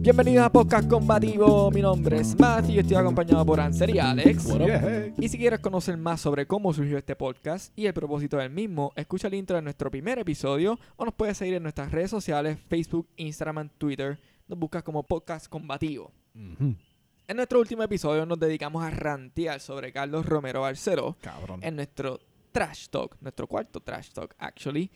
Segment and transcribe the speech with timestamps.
[0.00, 4.46] Bienvenidos a Podcast Combativo, mi nombre es Matt y estoy acompañado por Anser y Alex.
[4.46, 5.12] Yeah.
[5.18, 8.92] Y si quieres conocer más sobre cómo surgió este podcast y el propósito del mismo,
[8.94, 12.56] escucha el intro de nuestro primer episodio o nos puedes seguir en nuestras redes sociales,
[12.68, 14.20] Facebook, Instagram, Twitter.
[14.46, 16.12] Nos buscas como Podcast Combativo.
[16.34, 21.58] En nuestro último episodio nos dedicamos a rantear sobre Carlos Romero Barceló Cabrón.
[21.62, 22.20] en nuestro
[22.52, 24.90] Trash Talk, nuestro cuarto Trash Talk, actually.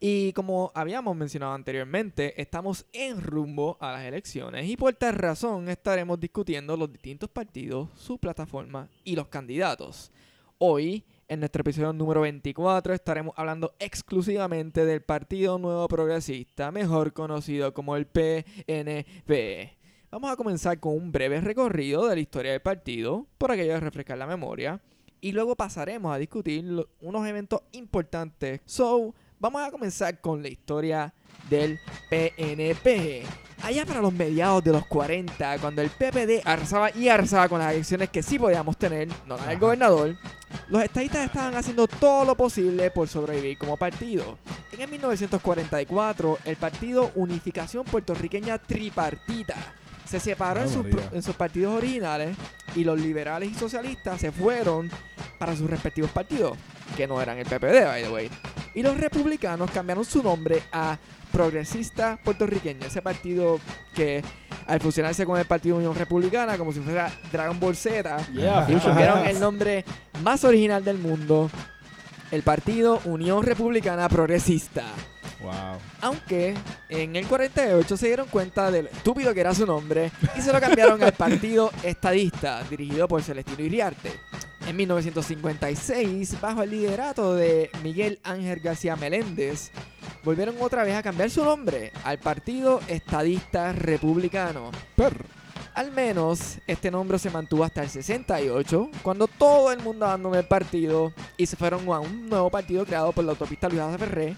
[0.00, 5.68] Y como habíamos mencionado anteriormente, estamos en rumbo a las elecciones y por tal razón
[5.68, 10.12] estaremos discutiendo los distintos partidos, su plataforma y los candidatos.
[10.58, 17.74] Hoy, en nuestro episodio número 24, estaremos hablando exclusivamente del Partido Nuevo Progresista, mejor conocido
[17.74, 19.76] como el PNP.
[20.12, 23.80] Vamos a comenzar con un breve recorrido de la historia del partido, por aquello de
[23.80, 24.80] refrescar la memoria,
[25.20, 26.64] y luego pasaremos a discutir
[27.00, 28.60] unos eventos importantes.
[28.64, 31.12] So, vamos a comenzar con la historia
[31.48, 31.78] del
[32.10, 33.22] PNP.
[33.62, 37.72] Allá para los mediados de los 40, cuando el PPD arrasaba y arrasaba con las
[37.72, 39.58] elecciones que sí podíamos tener, no las del Ajá.
[39.58, 40.16] gobernador,
[40.68, 44.38] los estadistas estaban haciendo todo lo posible por sobrevivir como partido.
[44.70, 49.56] En el 1944, el partido Unificación Puertorriqueña Tripartita
[50.08, 52.36] se separó en sus, en sus partidos originales
[52.76, 54.88] y los liberales y socialistas se fueron
[55.38, 56.56] para sus respectivos partidos,
[56.96, 58.30] que no eran el PPD, by the way.
[58.78, 60.96] Y los republicanos cambiaron su nombre a
[61.32, 63.58] Progresista Puertorriqueño, ese partido
[63.92, 64.22] que
[64.68, 68.74] al fusionarse con el Partido Unión Republicana, como si fuera Dragon Ball Z, Yeah, y
[68.74, 69.30] hats.
[69.30, 69.84] el nombre
[70.22, 71.50] más original del mundo,
[72.30, 74.84] el Partido Unión Republicana Progresista.
[75.40, 75.78] Wow.
[76.00, 76.54] Aunque
[76.88, 80.60] en el 48 se dieron cuenta del estúpido que era su nombre y se lo
[80.60, 84.12] cambiaron al Partido Estadista, dirigido por Celestino Iriarte.
[84.68, 89.70] En 1956, bajo el liderato de Miguel Ángel García Meléndez,
[90.22, 94.70] volvieron otra vez a cambiar su nombre al Partido Estadista Republicano.
[94.94, 95.24] Per.
[95.72, 100.44] Al menos este nombre se mantuvo hasta el 68, cuando todo el mundo abandonó el
[100.44, 104.36] partido y se fueron a un nuevo partido creado por la autopista Luis José Ferré,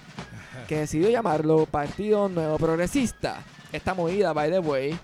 [0.68, 3.42] que decidió llamarlo Partido Nuevo Progresista.
[3.72, 4.96] Esta movida, by the way,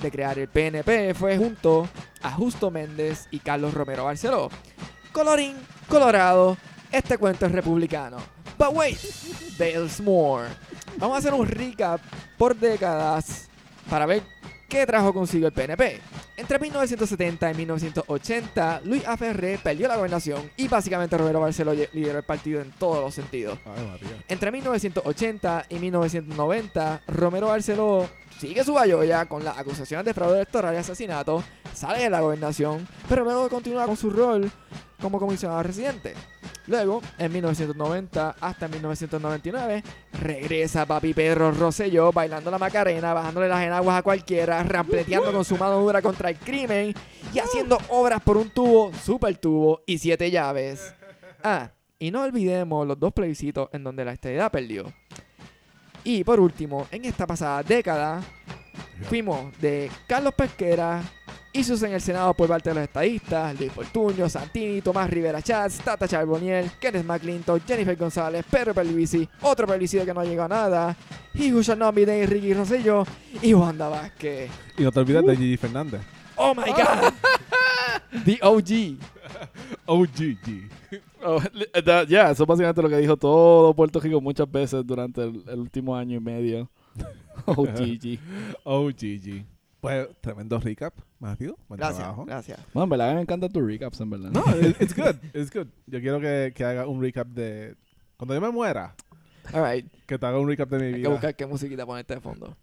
[0.00, 1.88] de crear el PNP fue junto
[2.20, 4.50] a Justo Méndez y Carlos Romero Barceló.
[5.12, 5.56] Colorín
[5.88, 6.56] colorado,
[6.90, 8.16] este cuento es republicano.
[8.58, 8.98] But wait,
[9.58, 10.46] there's more.
[10.96, 12.00] Vamos a hacer un recap
[12.38, 13.48] por décadas
[13.90, 14.22] para ver
[14.68, 16.00] qué trajo consigo el PNP.
[16.38, 19.18] Entre 1970 y 1980, Luis A.
[19.18, 23.58] Ferré perdió la gobernación y básicamente Romero Barceló lideró el partido en todos los sentidos.
[24.28, 28.08] Entre 1980 y 1990, Romero Barceló
[28.38, 31.44] sigue su bayoya con las acusaciones de fraude electoral y asesinato,
[31.74, 34.50] sale de la gobernación, pero luego continúa con su rol
[35.02, 36.14] como comisionado residente.
[36.68, 39.82] Luego, en 1990 hasta 1999,
[40.20, 45.56] regresa Papi Pedro Rosselló bailando la Macarena, bajándole las enaguas a cualquiera, rampleteando con su
[45.56, 46.94] mano dura contra el crimen
[47.34, 50.94] y haciendo obras por un tubo, super tubo y siete llaves.
[51.42, 54.92] Ah, y no olvidemos los dos plebiscitos en donde la estadidad perdió.
[56.04, 58.22] Y por último, en esta pasada década,
[59.08, 61.02] fuimos de Carlos Pesquera,
[61.54, 65.80] Isus en el Senado por parte de los estadistas, Luis Fortuño, Santini, Tomás Rivera Chats,
[65.80, 70.96] Tata Charboniel, Kenneth McClinton, Jennifer González, Pedro Pelvisi, otro plebiscito que no llegó a nada,
[71.34, 73.04] Not Be Named, Ricky Rosselló
[73.42, 74.50] y Wanda Vázquez.
[74.78, 76.00] Y no te olvides de Gigi Fernández.
[76.36, 77.12] ¡Oh my God!
[78.24, 78.96] The OG.
[79.86, 80.70] OGG.
[81.24, 81.38] Oh,
[81.84, 85.44] that- Ya, eso es básicamente lo que dijo todo Puerto Rico muchas veces durante el,
[85.46, 86.68] el último año y medio.
[87.46, 88.18] Oh, GG.
[88.64, 89.44] OGG.
[89.80, 91.56] Pues, tremendo recap, Matthew.
[91.68, 92.24] Buen Gracias, trabajo.
[92.24, 92.60] gracias.
[92.72, 94.30] Bueno, en verdad me encantan tus recaps, en verdad.
[94.30, 95.16] No, it- it's good.
[95.34, 95.66] It's good.
[95.86, 97.74] Yo quiero que, que haga un recap de...
[98.16, 98.94] Cuando yo me muera,
[99.52, 101.08] Alright, que te haga un recap de mi hay que vida.
[101.08, 102.56] buscar qué musiquita ponerte de fondo.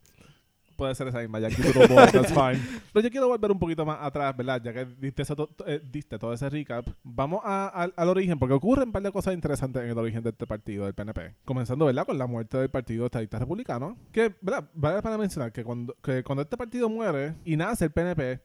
[0.79, 2.59] Puede ser esa misma, ya que puedes, that's fine.
[2.93, 4.61] Pero yo quiero volver un poquito más atrás, ¿verdad?
[4.63, 6.87] Ya que diste, eso to- eh, diste todo ese recap.
[7.03, 10.23] Vamos a- al- al origen, porque ocurren un par de cosas interesantes en el origen
[10.23, 11.35] de este partido, del PNP.
[11.45, 12.05] Comenzando, ¿verdad?
[12.05, 13.97] Con la muerte del Partido Estadista Republicano.
[14.13, 14.69] Que, ¿verdad?
[14.73, 18.39] Vale la pena mencionar que cuando, que cuando este partido muere y nace el PNP,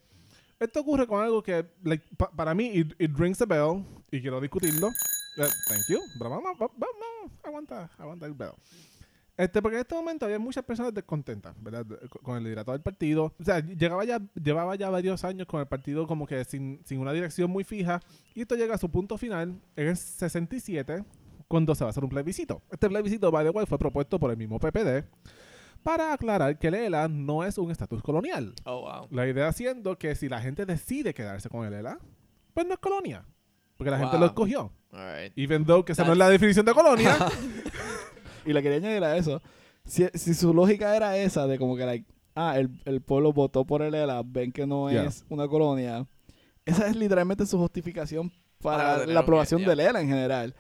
[0.59, 4.21] esto ocurre con algo que, like, pa- para mí, it, it rings a bell y
[4.21, 4.89] quiero discutirlo.
[5.37, 5.99] Eh, thank you.
[6.19, 8.53] Pero vamos, vamos, vamos, aguanta, aguanta el bell.
[9.37, 11.85] Este, porque en este momento había muchas personas descontentas, ¿verdad?
[12.23, 13.33] Con- el liderato del partido.
[13.41, 17.01] O sea, llegaba ya, llevaba ya varios años con el partido como que sin, sin
[17.01, 18.01] una dirección muy fija.
[18.35, 21.05] Y esto llega a su punto final en el 67,
[21.49, 22.63] cuando se va a hacer un plebiscito.
[22.71, 25.05] Este plebiscito, by the way, fue propuesto por el mismo PPD
[25.83, 28.55] para aclarar que el ELA no es un estatus colonial.
[28.65, 29.09] Oh, wow.
[29.11, 31.99] La idea siendo que si la gente decide quedarse con el ELA,
[32.55, 33.25] pues no es colonia.
[33.77, 34.21] Porque la gente Wow.
[34.21, 34.73] lo escogió.
[34.93, 35.33] Alright.
[35.37, 37.17] Even though que esa no es la definición de colonia.
[38.47, 39.41] y le quería añadir a eso.
[39.85, 43.65] Si, si su lógica era esa de como que, like, ah, el, el pueblo votó
[43.65, 45.05] por el ELA, ven que no Yeah.
[45.05, 46.07] es una colonia.
[46.65, 48.33] Esa es literalmente su justificación
[48.63, 49.69] para, la aprobación yeah.
[49.71, 50.55] del ELA en general.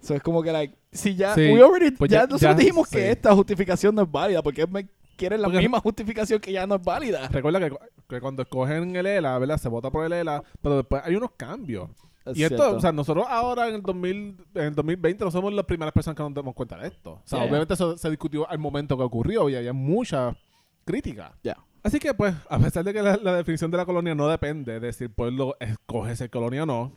[0.00, 2.54] So es como que, like, si ya, Sí, we already, pues ya, ya- nosotros ya,
[2.54, 2.96] dijimos sí.
[2.96, 6.66] que esta justificación no es válida, porque me quieren la Porque- misma justificación que ya
[6.66, 7.28] no es válida.
[7.28, 7.76] Recuerda que,
[8.08, 9.58] que cuando escogen el ELA, ¿verdad?
[9.58, 11.90] Se vota por el ELA, pero después hay unos cambios.
[12.26, 12.76] Es y esto, cierto.
[12.76, 16.16] o sea, nosotros ahora en el, 2000, en el 2020 no somos las primeras personas
[16.16, 17.12] que nos damos cuenta de esto.
[17.12, 17.50] O sea, Yeah, yeah.
[17.50, 20.36] obviamente eso se discutió al momento que ocurrió y había mucha
[20.84, 21.34] crítica.
[21.42, 21.56] Ya.
[21.82, 24.80] Así que, pues, a pesar de que la, la definición de la colonia no depende
[24.80, 26.92] de si el pueblo escoge ser colonia o no,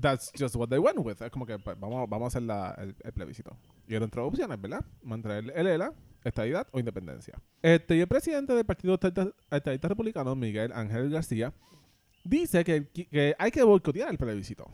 [0.00, 1.20] that's just what they went with.
[1.20, 3.56] Es como que pues, vamos, vamos a hacer la- el, el plebiscito.
[3.88, 4.84] Y eran tres opciones, ¿verdad?
[5.02, 5.92] Mantener el ELA,
[6.22, 7.34] estadidad o independencia.
[7.60, 8.94] Este, y el presidente del Partido
[9.50, 11.52] Estadista Republicano, Miguel Ángel García,
[12.24, 14.66] dice que, que hay que boicotear el plebiscito.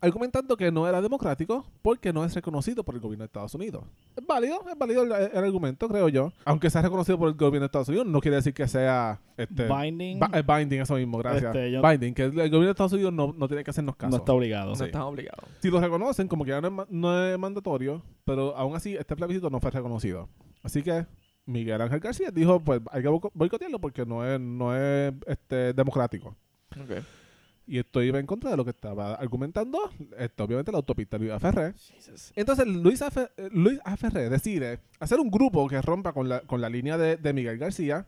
[0.00, 3.84] Argumentando que no era democrático porque no es reconocido por el gobierno de Estados Unidos.
[4.14, 6.30] Es válido, es válido el, el argumento, creo yo.
[6.44, 9.66] Aunque sea reconocido por el gobierno de Estados Unidos, no quiere decir que sea este,
[9.66, 11.44] Binding ba- eh, binding, eso mismo, gracias.
[11.54, 13.96] Este, yo- Binding, que el, el gobierno de Estados Unidos no, no tiene que hacernos
[13.96, 14.10] caso.
[14.10, 14.70] no está obligado.
[14.70, 14.84] No Sí.
[14.84, 15.48] están obligados.
[15.60, 19.16] Si lo reconocen, como que ya no es, no es mandatorio, pero aún así este
[19.16, 20.28] plebiscito no fue reconocido.
[20.62, 21.06] Así que
[21.46, 25.72] Miguel Ángel García dijo, pues hay que boico- boicotearlo porque no es, no es este,
[25.72, 26.36] democrático.
[26.70, 27.04] Ok.
[27.66, 29.78] Y esto iba en contra de lo que estaba argumentando,
[30.18, 31.40] esto, obviamente, la autopista Luis A.
[31.40, 31.72] Ferré.
[31.72, 32.32] Jesus.
[32.36, 33.10] Entonces Luis A.
[33.10, 33.78] Fe- eh, Luis
[34.30, 38.06] decide hacer un grupo que rompa con la, con la línea de, de Miguel García,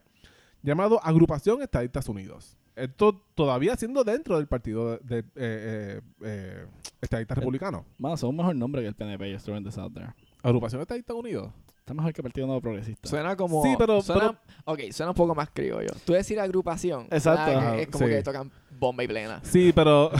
[0.62, 2.56] llamado Agrupación Estadistas Unidos.
[2.74, 6.66] Esto todavía siendo dentro del partido de, de, eh, eh, eh,
[7.00, 7.86] Estadista Republicano.
[7.98, 10.12] Mano, son un mejor nombre que el PNP, just throwing this out there.
[10.42, 11.50] Agrupación Estadistas Unidos.
[11.86, 13.08] Está mejor que el Partido Nuevo Progresista.
[13.08, 13.62] Suena como.
[13.62, 15.90] Sí, pero- Suena, ok, suena un poco más criollo.
[16.04, 17.06] Tú decir agrupación.
[17.12, 17.56] Exacto.
[17.56, 18.10] Ajá, es como sí.
[18.12, 19.38] que tocan bomba y plena.
[19.44, 20.10] Sí, pero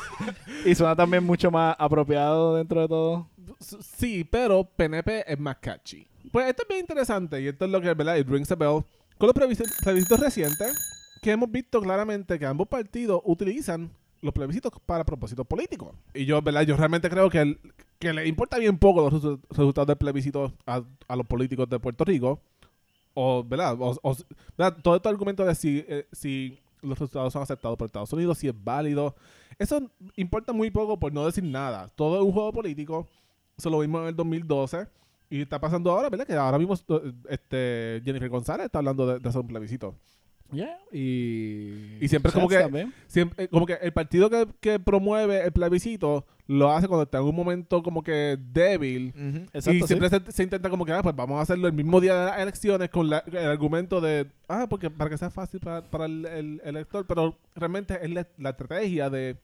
[0.64, 3.28] Y suena también mucho más apropiado dentro de todo.
[3.60, 6.06] sí, pero PNP es más catchy.
[6.32, 8.16] Pues esto es bien interesante y esto es lo que, ¿verdad?
[8.16, 8.82] It rings a bell.
[9.18, 10.72] Con los plebiscitos, plebiscitos recientes,
[11.20, 13.90] que hemos visto claramente que ambos partidos utilizan
[14.22, 15.94] los plebiscitos para propósitos políticos.
[16.14, 16.62] Y yo, ¿verdad?
[16.62, 17.60] Yo realmente creo que, el-
[18.02, 21.78] que le importa bien poco los resu- resultados del plebiscito a, a los políticos de
[21.78, 22.40] Puerto Rico.
[23.14, 23.76] O, ¿verdad?
[23.80, 24.16] O, o-
[24.58, 24.76] ¿verdad?
[24.82, 28.48] Todo este argumento de si, eh, si los resultados son aceptados por Estados Unidos, si
[28.48, 29.14] es válido.
[29.58, 29.80] Eso
[30.16, 31.88] importa muy poco por no decir nada.
[31.94, 33.06] Todo es un juego político.
[33.56, 34.86] Eso lo vimos en el 2012.
[35.30, 36.26] Y está pasando ahora, ¿verdad?
[36.26, 39.94] Que ahora mismo eh, este, Jennifer González está hablando de, de hacer un plebiscito.
[40.50, 40.76] Yeah.
[40.92, 42.92] Y, Y siempre es como que- también.
[43.06, 47.18] Siempre, eh, como que el partido que, que promueve el plebiscito lo hace cuando está
[47.18, 49.12] en un momento como que débil.
[49.52, 49.86] Exacto, y sí.
[49.86, 52.26] siempre se, se intenta como que, ah, pues vamos a hacerlo el mismo día de
[52.26, 56.06] las elecciones con la- el argumento de, ah, porque para que sea fácil para, para
[56.06, 59.36] el, el- el elector, pero realmente es la, la estrategia de,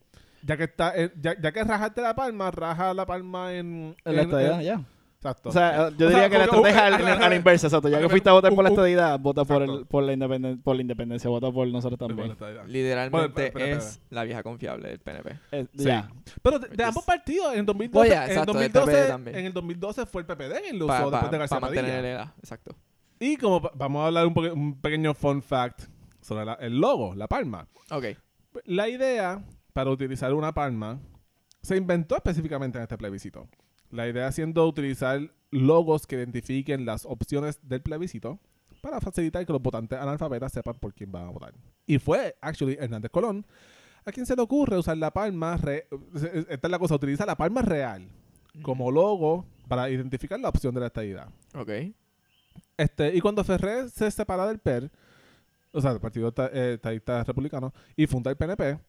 [0.43, 3.95] ya que está, eh, ya, ya que rajaste la palma, raja la palma en...
[4.05, 4.81] En la en- en- ya.
[5.21, 5.49] Exacto.
[5.49, 6.81] O sea, yo O diría sea, que la estrategia
[7.19, 7.89] uh, a la inversa, exacto.
[7.89, 10.75] Ya que fuiste a votar por la estadidad, vota por, el, por, la independen- por
[10.77, 12.37] la independencia, vota por nosotros también.
[12.67, 15.37] Literalmente Bueno, es la vieja confiable del PNP.
[15.51, 15.83] Eh, Sí.
[15.83, 16.09] Ya.
[16.41, 19.07] Pero de, de Which ambos partidos, en 2012, Oye, en, el exacto, del 2012 PPD
[19.09, 19.37] también.
[19.37, 21.99] en el 2012 fue el PPD quien lo usó Para después de García mantener Padilla.
[21.99, 22.33] el ELA.
[22.39, 22.75] Exacto.
[23.19, 25.81] Y como pa- vamos a hablar un, un pequeño fun fact
[26.21, 27.67] sobre la- el logo, la palma.
[27.91, 28.05] Ok.
[28.63, 29.43] La idea
[29.73, 30.99] para utilizar una palma
[31.61, 33.47] se inventó específicamente en este plebiscito.
[33.91, 38.39] La idea siendo utilizar logos que identifiquen las opciones del plebiscito
[38.81, 41.53] para facilitar que los votantes analfabetas sepan por quién van a votar.
[41.85, 43.45] Y fue, actually, Hernández Colón
[44.05, 45.87] a quien se le ocurre usar la palma, re-
[46.49, 48.07] esta es la cosa, utiliza la palma real
[48.61, 51.27] como logo para identificar la opción de la estadidad.
[51.53, 51.69] Ok.
[52.77, 54.89] Este, y cuando Ferrer se separa del PER,
[55.73, 58.79] o sea, del Partido eh, Estadista Republicano, y funda el PNP,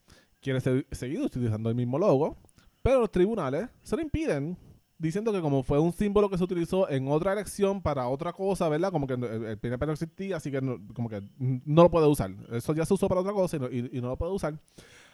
[0.40, 2.36] quiere se- seguir utilizando el mismo logo,
[2.82, 4.56] pero los tribunales se lo impiden,
[5.00, 8.68] diciendo que como fue un símbolo que se utilizó en otra elección para otra cosa,
[8.68, 8.92] ¿verdad?
[8.92, 12.06] Como que el, el PNP no existía, así que no, como que no lo puede
[12.06, 12.30] usar.
[12.52, 14.54] Eso ya se usó para otra cosa y no, y- y no lo puede usar.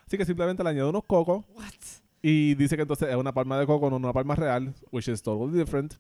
[0.06, 1.64] Así que simplemente le añade unos cocos What?
[2.22, 5.22] y dice que entonces es una palma de coco, no una palma real, which is
[5.22, 5.94] totally different,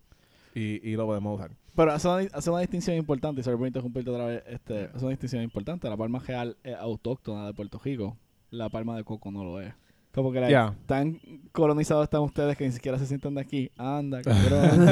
[0.54, 1.50] y, y lo podemos usar.
[1.74, 5.00] Pero hace una, hace una distinción importante, y sorry por interrumpirte otra vez, este, hace
[5.04, 5.88] una distinción importante.
[5.88, 8.16] La palma real es autóctona de Puerto Rico.
[8.50, 9.74] La palma de coco no lo es.
[10.16, 10.74] Como que la- Ya.
[10.86, 11.20] tan
[11.52, 13.70] colonizados están ustedes que ni siquiera se sientan de aquí.
[13.76, 14.86] Anda, cabrón.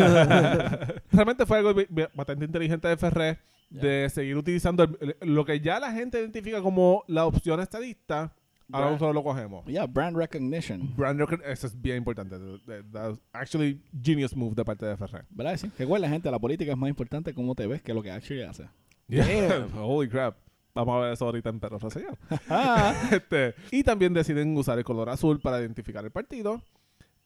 [1.11, 1.73] Realmente fue algo
[2.15, 3.39] bastante inteligente de Ferrer
[3.71, 8.33] de seguir utilizando el- el- lo que ya la gente identifica como la opción estadista.
[8.73, 9.65] Ahora nosotros lo cogemos.
[9.67, 10.95] yeah, brand recognition.
[10.97, 12.37] Brand recog- eso es bien importante.
[12.67, 15.25] That- That's actually genius move de parte de Ferrer.
[15.31, 15.57] ¿Verdad?
[15.57, 15.71] Sí.
[15.79, 18.69] Recuerda, gente, la política es más importante cómo te ves que lo que actually hace.
[19.09, 19.69] Yeah.
[19.75, 20.37] Holy crap.
[20.75, 22.19] Vamos a ver eso ahorita en Perros Reseñados.
[22.51, 26.63] Ah, este, y también deciden usar el color azul para identificar el partido.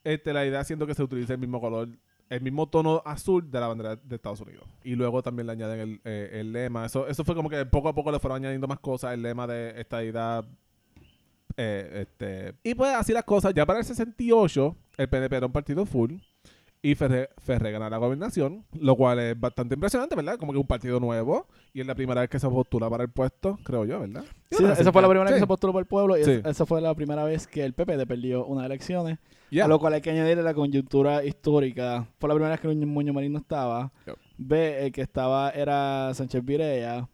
[0.05, 1.89] Este, la idea siendo que se utilice el mismo color
[2.31, 4.65] el mismo tono azul de la bandera de Estados Unidos.
[4.85, 6.85] Y luego también le añaden el, eh, el lema.
[6.85, 9.15] Eso, eso fue como que poco a poco le fueron añadiendo más cosas.
[9.15, 10.45] El lema de estadidad.
[11.57, 12.55] eh, este.
[12.63, 13.55] Y pues así las cosas.
[13.55, 16.17] Ya para el 68, el PNP era un partido full.
[16.81, 20.39] Y Ferré, Ferré gana la gobernación, lo cual es bastante impresionante, ¿verdad?
[20.39, 21.47] Como que un partido nuevo.
[21.75, 24.25] Y es la primera vez que se postula para el puesto, creo yo, ¿verdad?
[24.51, 26.41] Sí, esa fue la primera vez que se postuló por el pueblo y Sí.
[26.45, 29.19] esa fue la primera vez que el PP perdió unas elecciones.
[29.51, 29.65] Yeah.
[29.65, 32.07] A lo cual hay que añadirle la coyuntura histórica.
[32.19, 33.91] Fue la primera vez que Muñoz Marín no estaba.
[34.07, 34.17] Yep.
[34.37, 37.09] B, el que estaba era Sánchez Vireya.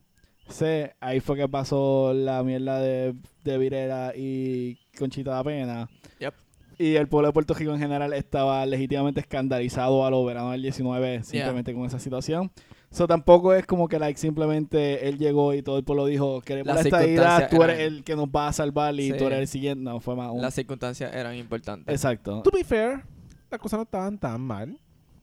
[0.49, 5.89] C, ahí fue que pasó la mierda de, de Virera y Conchita da Pena.
[6.19, 6.35] Yep.
[6.79, 10.63] Y el pueblo de Puerto Rico en general estaba legítimamente escandalizado a lo verano del
[10.63, 12.51] 19 simplemente con esa situación.
[12.91, 16.75] Eso tampoco es como que like, simplemente él llegó y todo el pueblo dijo, queremos
[16.75, 19.17] Las estadidad, circunstancias tú eres eran- el que nos va a salvar y Sí.
[19.19, 19.83] tú eres el siguiente.
[19.85, 20.41] No, fue más un...
[20.41, 21.93] Las circunstancias eran importantes.
[21.93, 22.43] Exacto.
[22.43, 23.03] To be fair,
[23.51, 24.79] las cosas no estaban tan mal.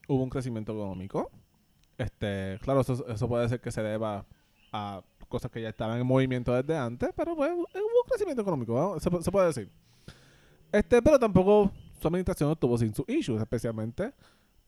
[0.08, 1.32] Hubo un crecimiento económico.
[1.98, 4.26] Este, claro, eso, eso puede ser que se deba
[4.74, 8.74] a cosas que ya estaban en movimiento desde antes, pero pues, hubo un crecimiento económico,
[8.74, 9.00] ¿no?
[9.00, 9.70] se, se puede decir.
[10.72, 14.14] Este, pero tampoco su administración no estuvo sin sus issues, especialmente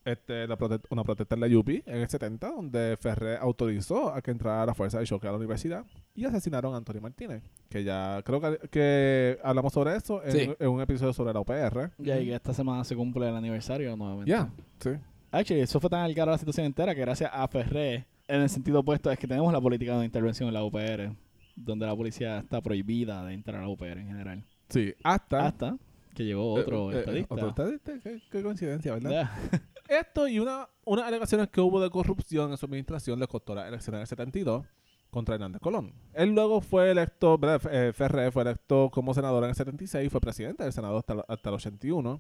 [0.06, 4.22] este, la prote- una protesta en la UPI en el 70, donde Ferrer autorizó a
[4.22, 7.84] que entrara la fuerza de choque a la universidad y asesinaron a Antonio Martínez, que
[7.86, 10.52] ya creo que, que hablamos sobre eso en, Sí.
[10.60, 11.92] en un episodio sobre la UPR.
[12.00, 14.30] Ya, y que esta semana se cumple el aniversario nuevamente.
[14.30, 14.90] Ya, sí.
[15.32, 18.50] Actually, eso fue tan al caro la situación entera que gracias a Ferré, en el
[18.50, 21.16] sentido opuesto, es que tenemos la política de intervención en la UPR,
[21.56, 24.44] donde la policía está prohibida de entrar a la UPR en general.
[24.70, 25.48] Sí, hasta...
[25.48, 25.78] Hasta
[26.14, 27.34] que llegó otro eh, eh, estadista.
[27.34, 29.12] otro estadista, Qué, qué coincidencia, ¿verdad?
[29.12, 29.62] Ya.
[30.00, 33.68] Esto y una, unas alegaciones que hubo de corrupción en su administración le costó las
[33.68, 34.66] elecciones del 72
[35.10, 35.94] contra Hernández Colón.
[36.14, 37.40] Él luego fue electo,
[37.70, 41.24] eh, Ferrer fue electo como senador en el 76, fue presidente del Senado hasta, el-
[41.28, 42.20] hasta el 81.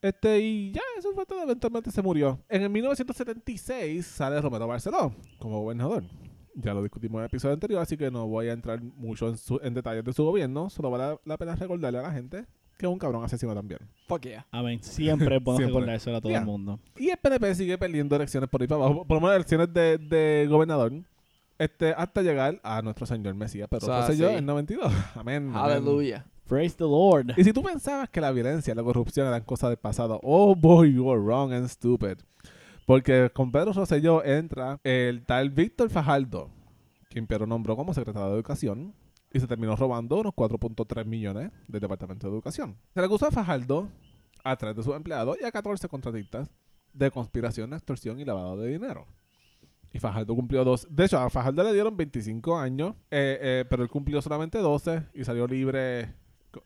[0.00, 2.40] Este, y ya, eso fue todo, eventualmente se murió.
[2.48, 6.04] En el 1976 sale Romero Barceló como gobernador.
[6.54, 9.36] Ya lo discutimos en el episodio anterior, así que no voy a entrar mucho en,
[9.36, 10.70] su- en detalles de su gobierno.
[10.70, 12.46] Solo vale la pena recordarle a la gente
[12.78, 13.80] que es un cabrón asesino también.
[14.06, 14.46] Fuck yeah.
[14.50, 14.78] Amén.
[14.82, 15.80] Siempre es bueno Siempre.
[15.80, 16.78] recordárselo a todo el mundo.
[16.96, 19.98] Y el PNP sigue perdiendo elecciones por ahí para abajo, por lo menos elecciones de,
[19.98, 20.92] de gobernador,
[21.58, 24.24] este, hasta llegar a nuestro señor Mesías Pedro O sea, sí.
[24.24, 24.92] en 92.
[25.16, 25.48] Amén.
[25.48, 25.56] amén.
[25.56, 26.24] Aleluya.
[26.46, 27.34] Praise the Lord.
[27.36, 30.54] Y si tú pensabas que la violencia y la corrupción eran cosas del pasado, oh
[30.54, 32.18] boy, you are wrong and stupid.
[32.86, 36.48] Porque con Pedro Rosselló entra el tal Víctor Fajardo,
[37.10, 38.94] quien Pedro nombró como secretario de Educación,
[39.32, 42.76] y se terminó robando unos 4.3 millones del Departamento de Educación.
[42.94, 43.88] Se le acusó a Fajardo,
[44.44, 46.50] a través de sus empleados y a 14 contratistas,
[46.92, 49.06] de conspiración, extorsión y lavado de dinero.
[49.92, 50.86] Y Fajardo cumplió dos.
[50.90, 55.02] De hecho, a Fajardo le dieron 25 años, eh, eh, pero él cumplió solamente 12
[55.14, 56.14] y salió libre.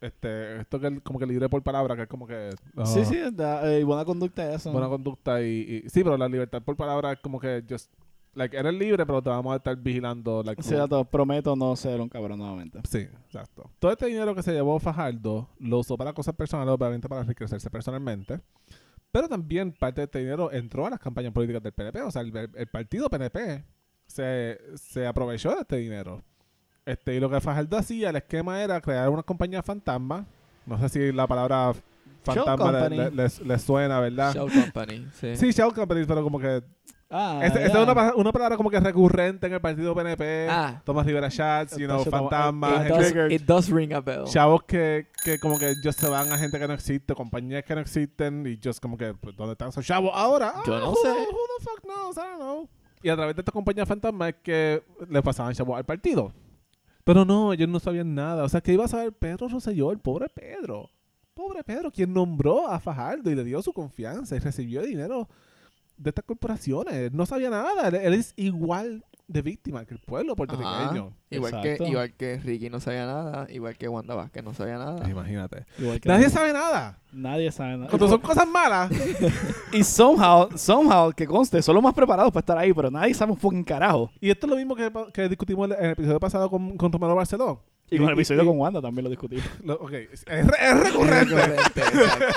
[0.01, 2.51] Este, esto que como que libre por palabra, que es como que.
[2.85, 4.71] Sí, sí, da- eh, buena conducta eso.
[4.73, 7.63] Buena conducta y, y- Sí, pero la libertad por palabra es como que.
[7.69, 7.93] Just,
[8.35, 10.43] like, eres libre, pero te vamos a estar vigilando.
[10.43, 12.81] Like, Sí, dato, prometo no ser un cabrón nuevamente.
[12.89, 13.71] Sí, exacto.
[13.79, 17.69] Todo este dinero que se llevó Fajardo lo usó para cosas personales, obviamente para enriquecerse
[17.71, 18.41] personalmente.
[19.11, 22.01] Pero también parte de este dinero entró a las campañas políticas del PNP.
[22.03, 23.63] O sea, el, el partido PNP
[24.07, 26.23] se, se aprovechó de este dinero.
[26.87, 30.25] Este, y lo que Fajardo hacía, el esquema era crear una compañía fantasma.
[30.67, 31.73] No sé si la palabra
[32.25, 32.97] fantasma le, company.
[32.97, 34.33] le- les- les suena, ¿verdad?
[34.35, 35.07] Shell Company.
[35.21, 35.37] Sí.
[35.37, 36.63] Sí, Shell Company, pero como que...
[37.13, 40.49] Ah, Esta es una, una palabra como que recurrente en el partido PNP.
[40.51, 40.81] Ah.
[40.85, 44.25] Tomás Rivera Chats, you know, fantasmas, It does, it does ring a bell.
[44.25, 47.75] chavos que, que como que ellos se van a gente que no existe, compañías que
[47.75, 50.55] no existen y just como que pues, ¿dónde están esos chavos ahora?
[50.67, 51.09] Yo Ah, no who- sé.
[51.09, 52.17] Who the fuck knows?
[52.17, 52.69] I don't know.
[53.03, 56.33] Y a través de esta compañía fantasma es que le pasaban chavos al partido.
[57.05, 58.45] Pero no, ellos no sabían nada.
[58.45, 60.89] O sea, que iba a saber Pedro Rosselló, el pobre Pedro.
[61.35, 65.29] Pobre Pedro, quien nombró a Fajardo y le dio su confianza y recibió dinero
[65.97, 67.13] de estas corporaciones.
[67.13, 67.89] No sabía nada.
[67.89, 71.07] Él, él es igual de víctima que el pueblo puertorriqueño.
[71.07, 71.17] Ajá.
[71.31, 75.09] Igual que, igual que Ricky no sabía nada, igual que Wanda Vázquez no sabía nada.
[75.09, 75.65] Imagínate.
[75.79, 76.99] Igual que Nadie sabe nada.
[77.13, 77.89] Nadie sabe nada.
[77.89, 78.91] Cuando son cosas malas.
[79.73, 83.33] Y somehow, somehow, que conste, son los más preparados para estar ahí, pero nadie sabe
[83.33, 84.11] un fucking carajo.
[84.21, 87.15] Y esto es lo mismo que, que discutimos en el episodio pasado con, con Romero
[87.15, 87.63] Barceló.
[87.91, 89.45] Y con el episodio y- con Wanda también lo discutimos.
[89.65, 91.35] lo- ok, es, es re- es recurrente.
[91.35, 92.37] Recurrente, exacto.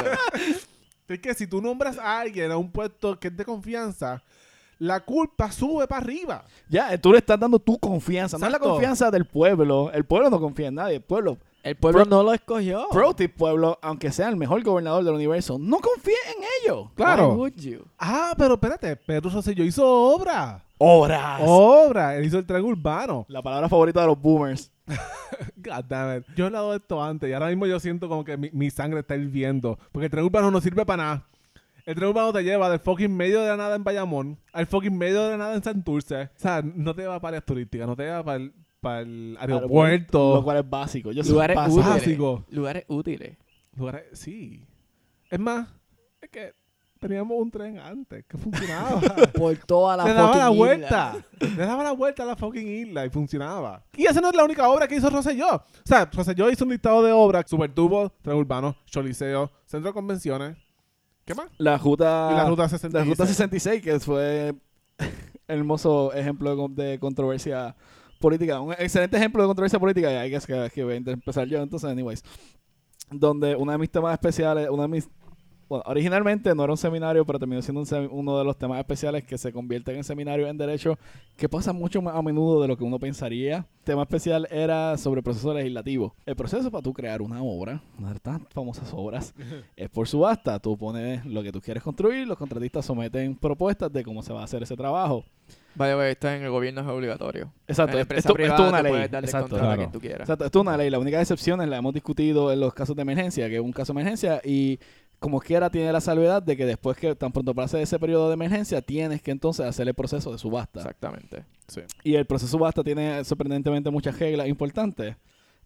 [1.14, 4.24] es que si tú nombras a alguien a un puesto que es de confianza,
[4.80, 6.44] la culpa sube para arriba.
[6.68, 8.38] Ya, eh, tú le estás dando tu confianza.
[8.38, 9.90] No es la confianza del pueblo.
[9.94, 10.96] El pueblo no confía en nadie.
[10.98, 12.88] El pueblo, El pueblo Pro- no lo escogió.
[12.92, 16.90] pro tip pueblo, aunque sea el mejor gobernador del universo, no confía en ellos.
[16.96, 17.30] Claro.
[17.30, 17.86] Why would you?
[17.98, 20.65] Ah, pero espérate, Pedro Rosselló hizo obra.
[20.78, 21.42] Obras.
[21.44, 22.16] Obra.
[22.18, 23.26] Él hizo el tren urbano.
[23.30, 24.72] La palabra favorita de los boomers.
[25.58, 26.26] God damn it.
[26.36, 28.70] Yo he hablado de esto antes y ahora mismo yo siento como que mi, mi
[28.70, 29.80] sangre está hirviendo.
[29.92, 31.28] Porque el tren urbano no sirve para nada.
[31.86, 34.98] El tren urbano te lleva del fucking medio de la nada en Bayamón al fucking
[34.98, 36.24] medio de la nada en Santurce.
[36.24, 39.34] O sea, no te lleva para áreas turísticas, no te lleva para el, para el
[39.34, 40.42] Lo aeropuerto.
[40.44, 41.12] cual es básico.
[41.12, 41.80] Yo Lugares básico.
[41.82, 41.94] útiles.
[41.96, 42.46] básico.
[42.50, 43.38] Lugares útiles.
[43.76, 44.66] Lugares- sí.
[45.30, 45.68] Es más,
[46.22, 46.54] es que
[47.00, 49.00] teníamos un tren antes que funcionaba.
[49.34, 51.16] Por toda la Le daba la vuelta.
[51.40, 53.84] Le daba la vuelta a la fucking isla y funcionaba.
[53.96, 55.56] Y esa no es la única obra que hizo Rosselló.
[55.56, 60.58] O sea, Rosselló hizo un listado de obras: Supertubo, Tren Urbano, Choliseo, Centro de Convenciones.
[61.26, 61.48] ¿Qué más?
[61.58, 62.94] La ruta, Y la Ruta 66.
[62.94, 64.54] la ruta 66, que fue
[65.48, 67.76] hermoso ejemplo de, con- de controversia
[68.20, 68.60] política.
[68.62, 70.12] Un excelente ejemplo de controversia política.
[70.12, 72.24] Y hay que, que, que voy a empezar yo entonces, anyways.
[73.12, 75.10] Donde uno de mis temas especiales, uno de mis...
[75.68, 79.24] Bueno, originalmente no era un seminario, pero terminó siendo un uno de los temas especiales
[79.24, 80.98] que se convierten en seminario en derecho,
[81.36, 83.58] que pasa mucho más a menudo de lo que uno pensaría.
[83.58, 86.16] El tema especial era sobre el proceso legislativo.
[86.26, 89.34] El proceso para tú crear una obra, una de estas famosas obras,
[89.76, 90.60] es por subasta.
[90.60, 94.42] Tú pones lo que tú quieres construir, los contratistas someten propuestas de cómo se va
[94.42, 95.24] a hacer ese trabajo.
[95.76, 97.52] Vaya, esto en el gobierno es obligatorio.
[97.68, 98.26] Exacto, esto, es
[98.60, 98.94] una ley.
[98.94, 99.50] Exacto.
[99.50, 99.78] contrato a Claro.
[99.78, 100.22] quien tú quieras.
[100.22, 100.90] Exacto, esto es una ley.
[100.90, 103.92] La única excepción la hemos discutido en los casos de emergencia, que es un caso
[103.94, 104.80] de emergencia y
[105.26, 108.36] como quiera tiene la salvedad de que después que tan pronto pase ese periodo de
[108.36, 110.82] emergencia, tienes que entonces hacer el proceso de subasta.
[110.82, 111.46] Exactamente.
[111.68, 111.82] Sí.
[112.04, 115.16] Y el proceso de subasta tiene sorprendentemente muchas reglas importantes.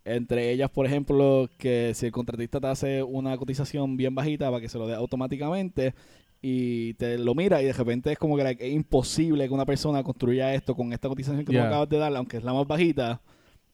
[0.05, 4.61] Entre ellas, por ejemplo, que si el contratista te hace una cotización bien bajita para
[4.61, 5.93] que se lo dé automáticamente
[6.41, 9.65] y te lo mira y de repente es como que like, es imposible que una
[9.65, 11.63] persona construya esto con esta cotización que Yeah.
[11.63, 13.19] tú acabas de darle, aunque es la más bajita,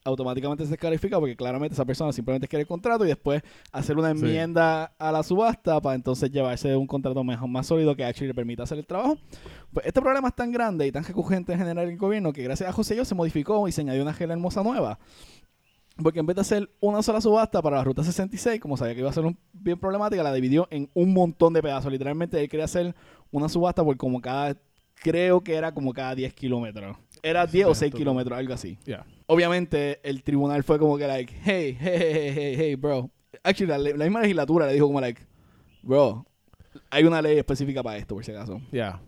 [0.05, 4.13] automáticamente se descalifica porque claramente esa persona simplemente quiere el contrato y después hacer una
[4.13, 4.19] Sí.
[4.25, 8.33] enmienda a la subasta para entonces llevarse un contrato mejor, más sólido que actually le
[8.35, 9.17] permita hacer el trabajo.
[9.74, 12.43] Pues este problema es tan grande y tan recurrente en general en el gobierno que
[12.43, 15.00] gracias a José Yo se modificó y se añadió una regla hermosa nueva.
[16.01, 19.00] Porque en vez de hacer una sola subasta para la ruta 66, como sabía que
[19.00, 21.91] iba a ser un- bien problemática, la dividió en un montón de pedazos.
[21.91, 22.93] Literalmente él quería hacer
[23.31, 24.57] una subasta por como cada,
[24.95, 26.97] creo que era como cada 10 kilómetros.
[27.24, 28.77] Era 10 o 6 Esto- kilómetros, algo así.
[28.85, 29.05] Yeah.
[29.27, 33.09] Obviamente el tribunal fue como que like, hey, hey, hey, hey, hey, bro.
[33.44, 35.22] Actually, la, la misma legislatura le dijo como like,
[35.81, 36.25] bro,
[36.90, 38.61] hay una ley específica para esto, por si acaso.
[38.72, 39.01] Yeah.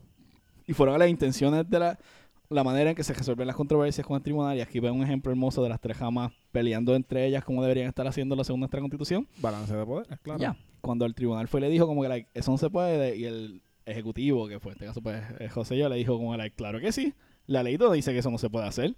[0.65, 1.97] Y fueron las intenciones de la,
[2.49, 4.57] la manera en que se resuelven las controversias con el tribunal.
[4.57, 7.87] Y aquí ven un ejemplo hermoso de las tres jamas peleando entre ellas como deberían
[7.87, 9.27] estar haciéndolo según nuestra constitución.
[9.39, 10.39] Balance de poder, claro.
[10.39, 10.57] Ya.
[10.81, 13.61] Cuando el tribunal fue le dijo como que like, eso no se puede y el
[13.85, 16.79] ejecutivo, que fue en este caso pues eh, José yo, le dijo como like, claro
[16.79, 17.13] que sí.
[17.45, 18.95] La ley todo dice que eso no se puede hacer.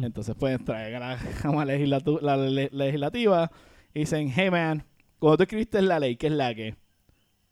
[0.00, 3.50] Entonces pues traen a la Cámara legislatu- la le- legislativa
[3.94, 4.84] y dicen, hey man,
[5.18, 6.74] cuando tú escribiste la ley, ¿qué es la que?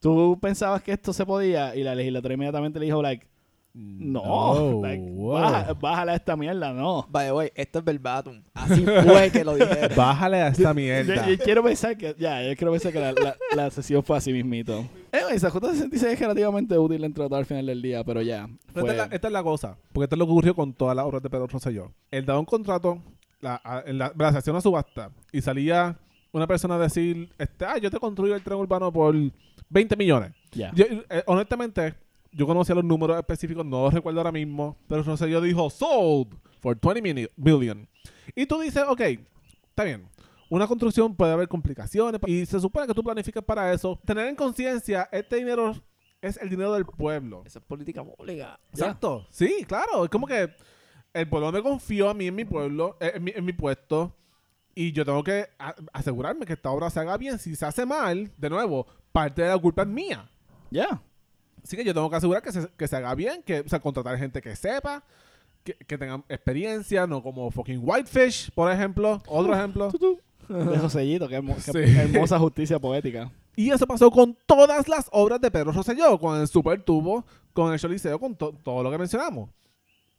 [0.00, 1.74] ¿Tú pensabas que esto se podía?
[1.74, 3.26] Y la legislatura inmediatamente le dijo like,
[3.74, 5.32] no, like, wow.
[5.40, 7.06] baja- bájala esta mierda, no.
[7.10, 8.42] Vaya, güey, esto es verbatim.
[8.54, 9.88] Así fue que lo dije.
[9.96, 11.28] Bájale a esta Yo, mierda.
[11.28, 14.32] yo quiero pensar que, ya, yo quiero pensar que la, la, la sesión fue así
[14.32, 14.84] mismito.
[15.12, 18.48] Eh, esa J 66 es relativamente útil entre todo al final del día, pero ya.
[18.72, 20.54] Pero fue- Esta, es la, esta es la cosa, porque esto es lo que ocurrió
[20.54, 21.92] con todas las obras de Pedro Rosselló.
[22.10, 23.02] Él daba un contrato,
[23.40, 25.98] la, a- en la, la- se hacía una subasta, y salía
[26.32, 29.14] una persona a decir, este, ah, yo te construyo el tren urbano por
[29.70, 30.32] 20 millones.
[30.74, 31.94] Yo, eh, honestamente,
[32.32, 36.28] yo conocía los números específicos, no los recuerdo ahora mismo, pero Rosselló dijo, sold
[36.60, 37.88] for 20 mini- million.
[38.36, 39.00] Y tú dices, ok,
[39.70, 40.06] está bien.
[40.50, 43.98] Una construcción puede haber complicaciones y se supone que tú planificas para eso.
[44.04, 45.74] Tener en conciencia, este dinero
[46.22, 47.42] es el dinero del pueblo.
[47.44, 48.58] Esa es política pública.
[48.70, 49.26] Exacto.
[49.30, 50.04] Sí, claro.
[50.04, 50.50] Es como que
[51.12, 54.16] el pueblo me confió a mí en mi pueblo, eh, en, mi, en mi puesto,
[54.74, 55.48] y yo tengo que
[55.92, 57.38] asegurarme que esta obra se haga bien.
[57.38, 60.30] Si se hace mal, de nuevo, parte de la culpa es mía.
[60.70, 61.02] Ya.
[61.62, 63.80] Así que yo tengo que asegurar que se, que se haga bien, que, o sea,
[63.80, 65.04] contratar gente que sepa,
[65.64, 69.20] que, que tengan experiencia, no como fucking Whitefish, por ejemplo.
[69.26, 69.90] Otro ejemplo.
[70.48, 71.98] De Josellito, qué, hermo- qué Sí.
[71.98, 73.30] hermosa justicia poética.
[73.56, 77.72] Y eso pasó con todas las obras de Pedro Rosselló, con el Super Tubo, con
[77.72, 79.50] el Choliseo, con to- todo lo que mencionamos.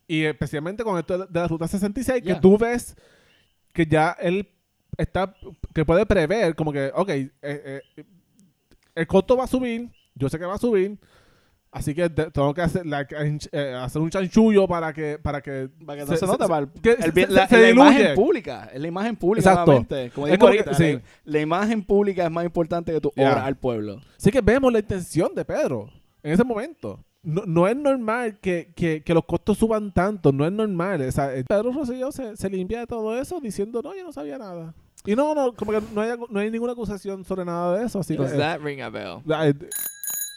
[0.08, 2.36] Y especialmente con esto de, la Ruta 66, Ya.
[2.36, 2.96] que tú ves
[3.74, 4.50] que ya él
[4.98, 5.34] está,
[5.74, 7.82] que puede prever, como que, ok, eh, eh,
[8.96, 10.98] el costo va a subir, yo sé que va a subir,
[11.72, 13.16] así que tengo que hacer, like,
[13.52, 16.82] eh, hacer un chanchullo para que, para que, Para que no se, note, para el-
[16.82, 18.70] que el se- la, se la imagen pública.
[18.74, 19.72] Es la imagen pública, Exacto.
[19.72, 20.12] nuevamente.
[20.16, 20.94] Como digo como que- ahorita, sí.
[20.94, 23.32] la, la imagen pública es más importante que tu Ya.
[23.32, 24.02] obra al pueblo.
[24.18, 25.90] Así que vemos la intención de Pedro
[26.24, 27.04] en ese momento.
[27.22, 31.02] No, no es normal que, que- que los costos suban tanto, no es normal.
[31.02, 34.14] O sea, eh, Pedro Rosselló se, se limpia de todo eso diciendo, no, yo no
[34.14, 34.74] sabía nada.
[35.06, 38.00] Y no, no, como que no hay, no hay ninguna acusación sobre nada de eso.
[38.00, 39.20] Así que, Does eh, that ring a bell?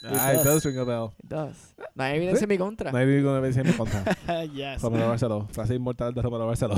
[0.05, 0.45] Ay, It does.
[0.45, 1.11] does ring a bell.
[1.23, 1.75] It does.
[1.95, 2.45] No hay evidencia ¿Sí?
[2.45, 2.91] en mi contra.
[2.91, 4.05] No hay vez en mi contra.
[4.55, 4.83] yes.
[4.83, 5.47] Romero Barceló.
[5.51, 6.75] Frase inmortal de Romero Barceló.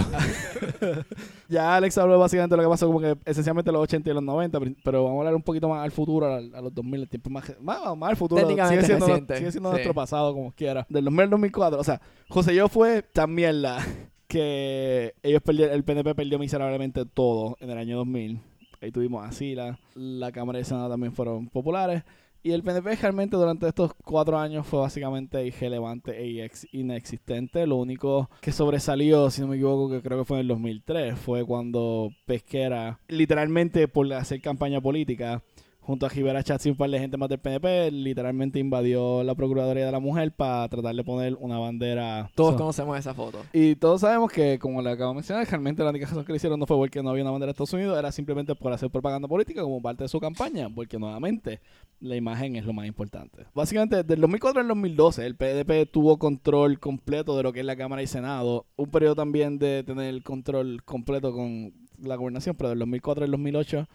[1.49, 4.23] Ya Alex habló básicamente de lo que pasó como que esencialmente los 80 y los
[4.23, 7.03] 90, pri- pero vamos a hablar un poquito más al futuro, al- a, los 2000,
[7.03, 8.41] el tiempo más, más, más al futuro.
[8.41, 9.73] Técnicamente sigue siendo, reciente, sigue siendo sí.
[9.75, 10.87] nuestro pasado como quiera.
[10.89, 13.79] Del 2000 al 2004, o sea, José Yo fue tan mierda
[14.29, 18.41] que ellos perdieron, el PNP perdió miserablemente todo en el año 2000.
[18.81, 22.03] Ahí tuvimos a Sila, la Cámara de Senado también fueron populares.
[22.47, 27.67] Y el PNP realmente durante estos cuatro años fue básicamente irrelevante e ex- inexistente.
[27.67, 31.19] Lo único que sobresalió, si no me equivoco, que creo que fue en el 2003,
[31.19, 35.43] fue cuando Pesquera, literalmente por hacer campaña política,
[35.87, 39.35] junto a Rivera Chatz y un par de gente más del PNP, literalmente invadió la
[39.35, 42.31] Procuraduría de la Mujer para tratar de poner una bandera.
[42.35, 43.41] Todos So- conocemos esa foto.
[43.53, 46.37] y todos sabemos que, como le acabo de mencionar, realmente la única razón que le
[46.37, 48.89] hicieron no fue porque no había una bandera de Estados Unidos, era simplemente por hacer
[48.91, 51.61] propaganda política como parte de su campaña, porque nuevamente
[52.01, 53.45] la imagen es lo más importante.
[53.55, 57.67] Básicamente, desde el 2004 al 2012, el PDP tuvo control completo de lo que es
[57.67, 62.57] la Cámara y Senado, un periodo también de tener el control completo con la gobernación,
[62.57, 63.87] pero del 2004 al 2008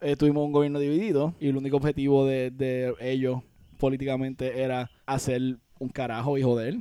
[0.00, 3.42] eh, tuvimos un gobierno dividido y el único objetivo de, de ellos
[3.78, 6.76] políticamente era hacer un carajo y joder.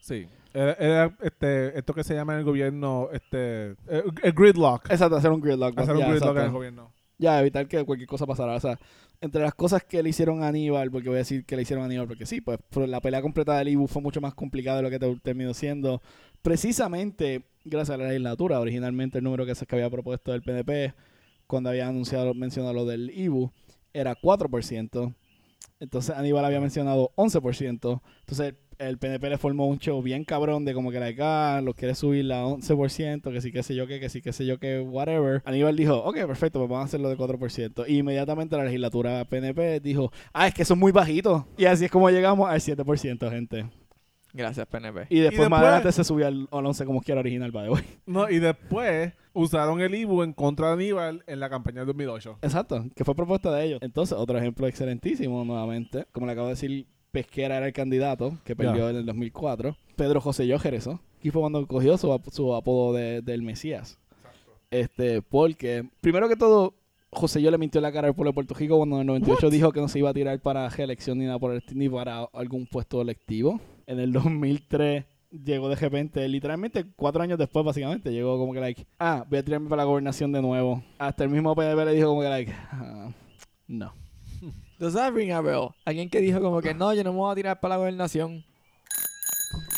[0.00, 0.26] Sí.
[0.52, 4.90] Era, era, este, esto que se llama en el gobierno este, eh, el gridlock.
[4.90, 5.78] Exacto, hacer un gridlock.
[5.78, 6.40] Hacer un ya, gridlock exacto.
[6.40, 6.92] en el gobierno.
[7.18, 8.54] Ya, evitar que cualquier cosa pasara.
[8.54, 8.78] O sea,
[9.20, 11.82] entre las cosas que le hicieron a Aníbal, porque voy a decir que le hicieron
[11.82, 14.82] a Aníbal, porque sí, pues la pelea completa del IBU fue mucho más complicada de
[14.82, 16.00] lo que te- terminó siendo.
[16.42, 18.60] Precisamente gracias a la legislatura.
[18.60, 20.94] Originalmente el número que se que había propuesto el PNP,
[21.46, 23.52] cuando había anunciado, mencionado lo del IBU,
[23.92, 25.14] era 4%.
[25.78, 28.00] Entonces Aníbal había mencionado 11%.
[28.20, 31.74] Entonces el PNP le formó un show bien cabrón de como que la acá lo
[31.74, 34.58] quiere subir a 11%, que sí, que sé yo que, que sí, que sé yo
[34.58, 35.42] que, whatever.
[35.44, 37.84] Aníbal dijo, ok, perfecto, pues vamos a hacerlo de 4%.
[37.88, 41.46] Y inmediatamente la legislatura PNP dijo, ah, es que es muy bajito.
[41.56, 43.66] Y así es como llegamos al 7%, gente.
[44.36, 45.06] Gracias, PNP.
[45.08, 47.70] Y después, más después- adelante se subió al, al 11 como quiera original, by the
[47.72, 47.82] way.
[48.06, 52.38] No, y después usaron el IBU en contra de Aníbal en la campaña del 2008.
[52.42, 53.78] Exacto, que fue propuesta de ellos.
[53.82, 56.06] Entonces, otro ejemplo excelentísimo nuevamente.
[56.12, 59.76] Como le acabo de decir, Pesquera era el candidato que perdió en el 2004.
[59.96, 61.00] Pedro José Llojer eso.
[61.22, 63.98] Y fue cuando cogió su, ap- su apodo de, del Mesías.
[64.70, 66.74] Este, porque, primero que todo,
[67.10, 69.06] José Yo le mintió en la cara al pueblo de Puerto Rico cuando en el
[69.06, 71.88] 98 dijo que no se iba a tirar para reelección ni nada por el ni
[71.88, 73.60] para algún puesto electivo.
[73.86, 78.86] En el 2003 llegó de repente, literalmente cuatro años después básicamente, llegó como que like,
[78.98, 80.82] ah, voy a tirarme para la gobernación de nuevo.
[80.98, 83.10] Hasta el mismo PDP le dijo como que like, ah,
[83.68, 83.92] no.
[84.78, 85.68] Does that ring a bell?
[85.84, 88.44] Alguien que dijo como que no, yo no me voy a tirar para la gobernación.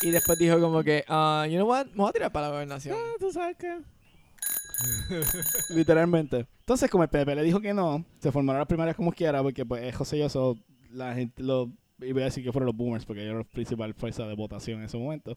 [0.03, 2.53] Y después dijo como que, ah, you know what, me voy a tirar para la
[2.55, 2.97] gobernación.
[2.99, 3.79] Ah, tú sabes que.
[5.75, 6.47] Literalmente.
[6.61, 9.67] Entonces, como el PDP le dijo que no, se formaron las primarias como quiera, porque
[9.67, 12.67] pues es José y yo son la gente, lo, y voy a decir que fueron
[12.67, 15.37] los boomers, porque ellos eran la principal fuerza de votación en ese momento.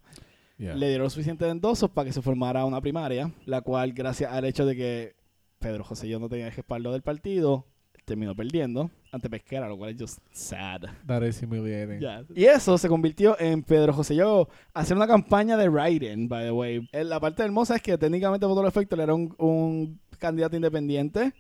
[0.58, 4.66] Le dieron suficientes endosos para que se formara una primaria, la cual, gracias al hecho
[4.66, 5.16] de que
[5.58, 7.66] Pedro José y yo no tenía el respaldo del partido,
[8.06, 10.82] terminó perdiendo ante Pesquera, lo cual es just sad.
[11.08, 12.00] That is humiliating.
[12.00, 12.24] Ya.
[12.36, 16.52] Y eso se convirtió en Pedro José Yo hacer una campaña de writing, by the
[16.52, 16.88] way.
[16.92, 20.00] Eh, La parte hermosa es que técnicamente por todo el efecto él era un, un
[20.20, 21.34] candidato independiente.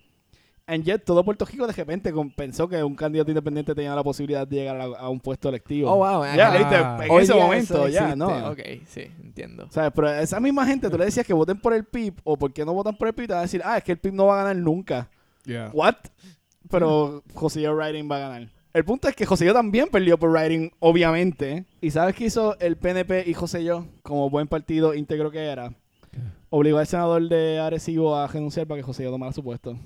[0.67, 4.47] And yet todo Puerto Rico de repente pensó que un candidato independiente tenía la posibilidad
[4.47, 5.91] de llegar a, a un puesto electivo.
[5.91, 6.23] Oh, wow.
[6.35, 6.75] Ya, ah, ¿viste?
[6.75, 6.99] Ah.
[7.03, 8.15] En hoy ese momento, ya.
[8.15, 8.51] ¿no?
[8.51, 9.67] Ok, sí, entiendo.
[9.69, 9.91] ¿Sabes?
[9.93, 12.63] Pero esa misma gente, tú le decías que voten por el PIB o por qué
[12.63, 14.27] no votan por el PIB, te van a decir, ah, es que el PIB no
[14.27, 15.09] va a ganar nunca.
[15.45, 15.71] Yeah.
[15.73, 15.95] ¿What?
[16.69, 18.47] Pero José Yo Writing va a ganar.
[18.73, 21.65] El punto es que José Yo también perdió por Writing, obviamente.
[21.81, 25.73] ¿Y sabes qué hizo el PNP y José Yo, como buen partido íntegro que era?
[26.49, 29.77] Obligó al senador de Arecibo a renunciar para que José Yo tomara su puesto.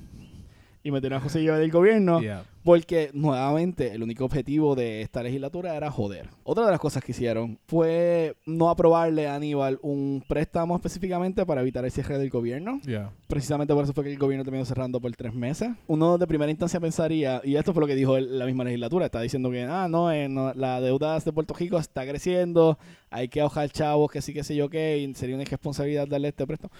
[0.85, 2.21] Y metieron a José Yo del gobierno.
[2.25, 2.43] Yeah.
[2.63, 6.29] Porque nuevamente el único objetivo de esta legislatura era joder.
[6.43, 11.61] Otra de las cosas que hicieron fue no aprobarle a Aníbal un préstamo específicamente para
[11.61, 12.81] evitar el cierre del gobierno.
[12.83, 13.11] Yeah.
[13.27, 15.69] Precisamente por eso fue que el gobierno terminó cerrando por tres meses.
[15.85, 19.21] Uno de primera instancia pensaría, y esto fue lo que dijo la misma legislatura, está
[19.21, 22.79] diciendo que ah, no, eh, no, la deuda de Puerto Rico está creciendo,
[23.11, 26.29] hay que ahogar chavos, que sí, que sé yo qué, y sería una irresponsabilidad darle
[26.29, 26.73] este préstamo.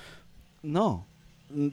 [0.63, 1.06] No.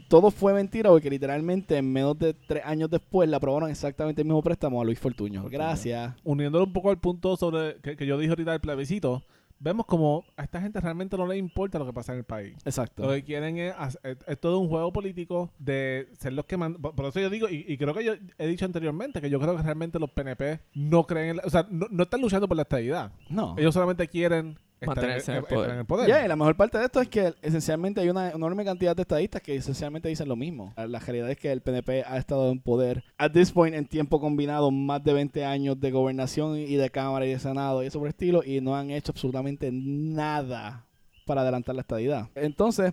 [0.08, 4.26] Todo fue mentira porque literalmente en menos de tres años después le aprobaron exactamente el
[4.26, 5.44] mismo préstamo a Luis Fortuño.
[5.48, 6.14] Gracias.
[6.24, 9.22] Uniéndolo un poco al punto sobre que, que yo dije ahorita del plebiscito,
[9.58, 12.56] vemos como a esta gente realmente no le importa lo que pasa en el país.
[12.64, 13.04] Exacto.
[13.06, 16.56] Lo que quieren es, hacer- es, es todo un juego político de ser los que
[16.56, 16.82] mandan.
[16.82, 19.38] Por por eso yo digo, y, y creo que yo he dicho anteriormente, que yo
[19.40, 22.46] creo que realmente los PNP no creen, en la- o sea, no, no están luchando
[22.48, 23.12] por la estabilidad.
[23.30, 23.54] No.
[23.56, 25.70] Ellos solamente quieren Mantenerse en el poder.
[25.70, 26.08] en el poder.
[26.08, 29.02] Ya, y la mejor parte de esto es que esencialmente hay una enorme cantidad de
[29.02, 30.72] estadistas que esencialmente dicen lo mismo.
[30.76, 34.20] La realidad es que el PNP ha estado en poder, at this point, en tiempo
[34.20, 37.98] combinado, más de 20 años de gobernación y de Cámara y de Senado y eso
[37.98, 40.86] por el estilo, y no han hecho absolutamente nada
[41.24, 42.28] para adelantar la estadidad.
[42.34, 42.92] Entonces,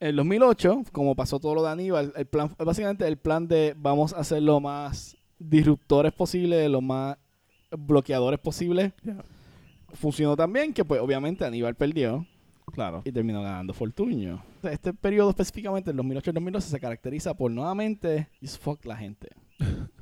[0.00, 4.12] en 2008, como pasó todo lo de Aníbal, el plan, básicamente el plan de vamos
[4.12, 7.16] a ser lo más disruptores posible, lo más
[7.70, 8.92] bloqueadores posible.
[9.96, 12.26] Funcionó también que pues obviamente Aníbal perdió
[12.72, 13.02] Claro.
[13.04, 14.42] y terminó ganando Fortuño.
[14.62, 19.28] Este periodo específicamente, el 2008-2012, se caracteriza por nuevamente just fuck la gente.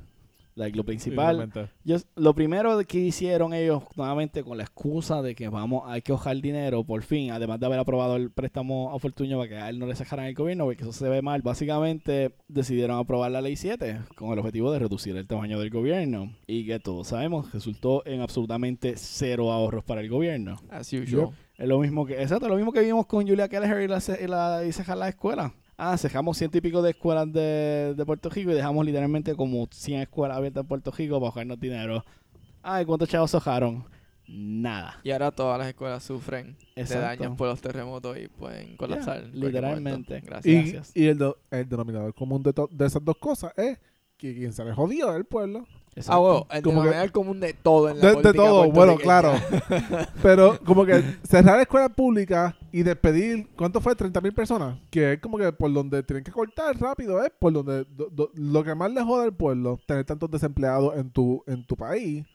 [0.57, 1.37] Like, lo principal,
[1.85, 6.13] ellos- lo primero que hicieron ellos nuevamente con la excusa de que vamos, hay que
[6.13, 9.69] ojar dinero por fin, además de haber aprobado el préstamo a Fortuño para que a
[9.69, 11.41] él no le sacaran el gobierno, porque eso se ve mal.
[11.41, 16.31] Básicamente decidieron aprobar la ley 7 con el objetivo de reducir el tamaño del gobierno
[16.47, 20.55] y que todos sabemos resultó en absolutamente cero ahorros para el gobierno.
[20.69, 21.31] As usual.
[21.57, 24.27] Es lo mismo que, exacto, lo mismo que vimos con Julia Kelleher y la, y
[24.27, 25.53] la y cejar la escuela.
[25.77, 29.67] Ah, cejamos ciento y pico de escuelas de, de Puerto Rico y dejamos literalmente como
[29.69, 32.05] 100 escuelas abiertas en Puerto Rico para bajarnos dinero.
[32.63, 33.83] Ay, ¿cuántos chavos sojaron?
[34.27, 34.99] Nada.
[35.03, 37.23] Y ahora todas las escuelas sufren de Exacto.
[37.23, 39.23] daños por los terremotos y pueden colapsar.
[39.33, 40.21] literalmente.
[40.21, 40.45] Gracias.
[40.45, 40.91] Y, Gracias.
[40.95, 43.77] y el, do- el denominador común de, to- de esas dos cosas es
[44.17, 45.67] que quien se le jodió es el pueblo.
[45.97, 46.21] Ah, Exacto.
[46.21, 49.31] bueno, el Como que- común de todo en la De, de todo, bueno, claro.
[50.21, 53.95] Pero como que cerrar escuelas públicas y despedir, ¿cuánto fue?
[53.95, 54.77] 30 mil personas.
[54.89, 58.29] Que es como que por donde tienen que cortar rápido, es por donde do- do-
[58.33, 62.25] lo que más le jode al pueblo, tener tantos desempleados en tu, en tu país,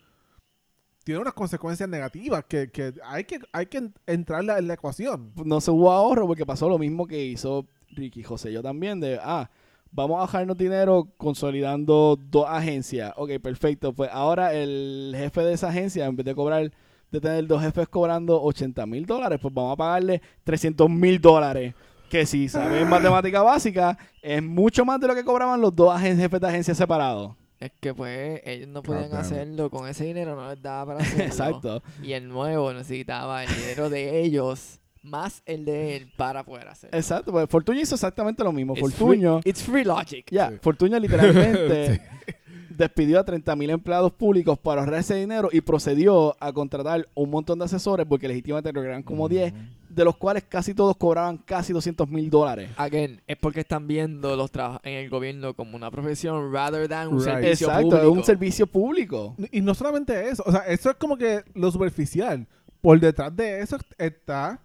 [1.04, 5.32] tiene unas consecuencias negativas que, que hay que hay que en- entrarla en la ecuación.
[5.44, 9.18] no se hubo ahorro porque pasó lo mismo que hizo Ricky José yo también de
[9.22, 9.50] ah
[9.92, 13.12] vamos a bajarnos dinero consolidando dos agencias.
[13.16, 13.92] Ok perfecto.
[13.92, 16.70] Pues ahora el jefe de esa agencia en vez de cobrar
[17.10, 21.74] de tener dos jefes cobrando 80 mil dólares pues vamos a pagarle 300 mil dólares.
[22.08, 26.16] Que si saben matemática básica es mucho más de lo que cobraban los dos agen-
[26.18, 27.34] jefes de agencia separados.
[27.58, 29.68] Es que pues ellos no podían hacerlo.
[29.70, 31.24] Con ese dinero, no les daba para hacerlo.
[31.26, 31.82] exacto.
[32.02, 36.96] Y el nuevo necesitaba el dinero de ellos más el de él para poder hacerlo.
[36.98, 40.30] exacto pues Fortuño hizo exactamente lo mismo It's Fortuño free- it's free logic.
[40.30, 40.56] Ya, Sí.
[40.60, 42.00] Fortuño literalmente
[42.68, 47.28] despidió a 30 mil empleados públicos para ahorrar ese dinero y procedió a contratar un
[47.30, 49.52] montón de asesores porque legítimamente lo eran como 10,
[49.90, 52.70] de los cuales casi todos cobraban casi 200 mil dólares.
[52.76, 57.08] Again, es porque están viendo los trabajos en el gobierno como una profesión rather than
[57.08, 57.24] un Right.
[57.24, 58.02] servicio Exacto, público.
[58.12, 59.36] es un servicio público.
[59.50, 62.46] Y no solamente eso, o sea, eso es como que lo superficial.
[62.80, 64.58] Por detrás de eso está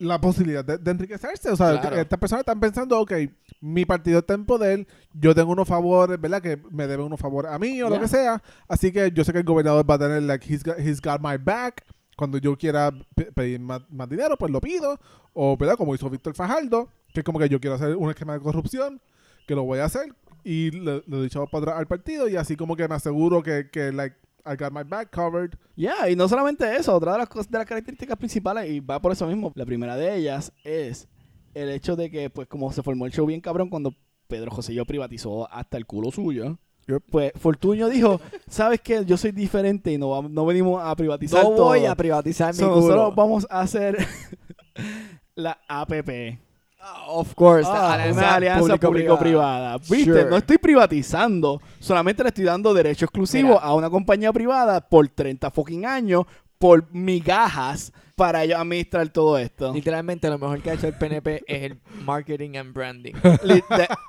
[0.00, 1.50] la posibilidad de, de enriquecerse.
[1.50, 1.96] O sea, Claro.
[1.96, 3.12] estas personas están pensando, ok,
[3.60, 6.42] mi partido está en poder, yo tengo unos favores, ¿verdad?
[6.42, 8.00] Que me deben unos favores a mí o lo Ya.
[8.00, 8.42] que sea.
[8.66, 11.20] Así que yo sé que el gobernador va a tener, like, he's got, he's got
[11.22, 11.84] my back.
[12.16, 14.98] Cuando yo quiera pe- pedir más, más dinero, pues lo pido.
[15.32, 15.76] O, ¿verdad?
[15.76, 19.00] Como hizo Víctor Fajardo, que es como que yo quiero hacer un esquema de corrupción,
[19.46, 20.14] que lo voy a hacer.
[20.44, 23.42] Y le, le he dicho para atrás al partido y así como que me aseguro
[23.42, 25.52] que, que like, I got my back covered.
[25.76, 29.00] Ya, y no solamente eso, otra de las, cosas, de las características principales, y va
[29.00, 31.08] por eso mismo, la primera de ellas es
[31.54, 33.92] el hecho de que, pues, como se formó el show bien cabrón cuando
[34.28, 37.02] Pedro José yo privatizó hasta el culo suyo, Yep.
[37.10, 39.04] pues Fortuño dijo, ¿sabes qué?
[39.04, 41.64] Yo soy diferente y no, no venimos a privatizar No todo.
[41.66, 42.80] voy a privatizar mi So, culo.
[42.80, 43.96] nosotros vamos a hacer
[45.34, 46.38] la APP.
[46.82, 49.76] Ah, Of course, Ah, la una alianza público-privada.
[49.78, 50.04] ¿Viste?
[50.04, 50.24] Sure.
[50.30, 53.60] No estoy privatizando, solamente le estoy dando derecho exclusivo Mira.
[53.60, 56.24] a una compañía privada por 30 fucking años,
[56.58, 59.72] por migajas, para ellos administrar todo esto.
[59.72, 63.12] Literalmente lo mejor que ha hecho el PNP es el marketing and branding.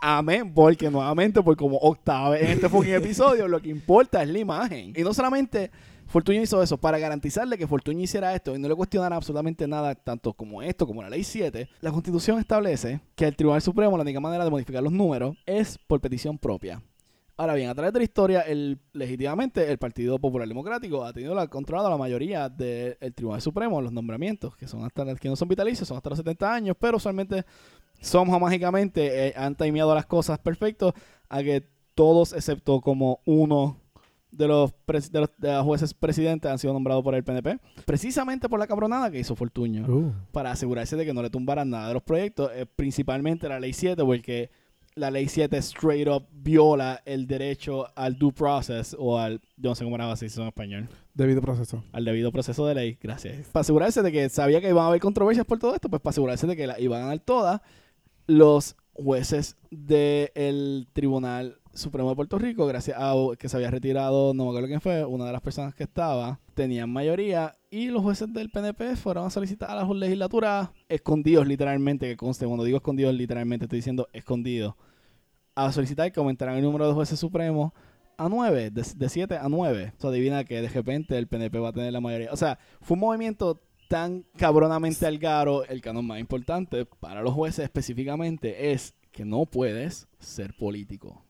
[0.01, 4.29] Amén, porque nuevamente, por como octava vez en este fucking episodio, lo que importa es
[4.29, 4.93] la imagen.
[4.95, 5.71] Y no solamente
[6.11, 9.95] Fortuño hizo eso, para garantizarle que Fortuño hiciera esto y no le cuestionara absolutamente nada,
[9.95, 14.03] tanto como esto, como la ley 7, la constitución establece que el Tribunal Supremo, la
[14.03, 16.83] única manera de modificar los números, es por petición propia.
[17.37, 21.33] Ahora bien, a través de la historia, el, legítimamente el Partido Popular Democrático ha tenido
[21.33, 25.47] la, controlado la mayoría del Tribunal Supremo, los nombramientos, que son hasta que no son
[25.47, 27.45] vitalicios, son hasta los 70 años, pero usualmente
[28.01, 30.93] somos mágicamente eh, han timeado las cosas perfecto
[31.29, 33.80] a que todos, excepto como uno
[34.31, 34.71] de los,
[35.11, 38.67] de los, de los jueces presidentes, han sido nombrados por el PNP, precisamente por la
[38.67, 42.49] cabronada que hizo Fortuño para asegurarse de que no le tumbaran nada de los proyectos,
[42.53, 44.49] eh, principalmente la ley 7, porque
[44.95, 49.75] la ley 7 straight up viola el derecho al due process o al, yo no
[49.75, 51.83] sé cómo era así en español, Debido proceso.
[51.91, 53.47] al debido proceso de ley, gracias.
[53.49, 56.11] Para asegurarse de que sabía que iban a haber controversias por todo esto, pues para
[56.11, 57.61] asegurarse de que la iban a ganar todas,
[58.27, 64.45] los jueces del tribunal Supremo de Puerto Rico, gracias a que se había retirado, no
[64.45, 68.31] me acuerdo quién fue, una de las personas que estaba, tenían mayoría y los jueces
[68.33, 73.13] del PNP fueron a solicitar a la legislatura escondidos literalmente, que conste, cuando digo escondidos
[73.13, 74.75] literalmente estoy diciendo escondidos,
[75.55, 77.71] a solicitar que aumentaran el número de jueces supremos
[78.17, 79.93] a 9, de 7 a 9.
[79.97, 82.31] O sea, adivina que de repente el PNP va a tener la mayoría.
[82.31, 87.65] O sea, fue un movimiento tan cabronamente algaro, el canon más importante para los jueces
[87.65, 91.25] específicamente es que no puedes ser político.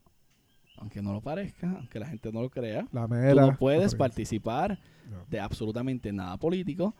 [0.81, 4.79] Aunque no lo parezca, aunque la gente no lo crea, La tú no puedes participar
[5.09, 5.17] No.
[5.29, 6.95] de absolutamente nada político.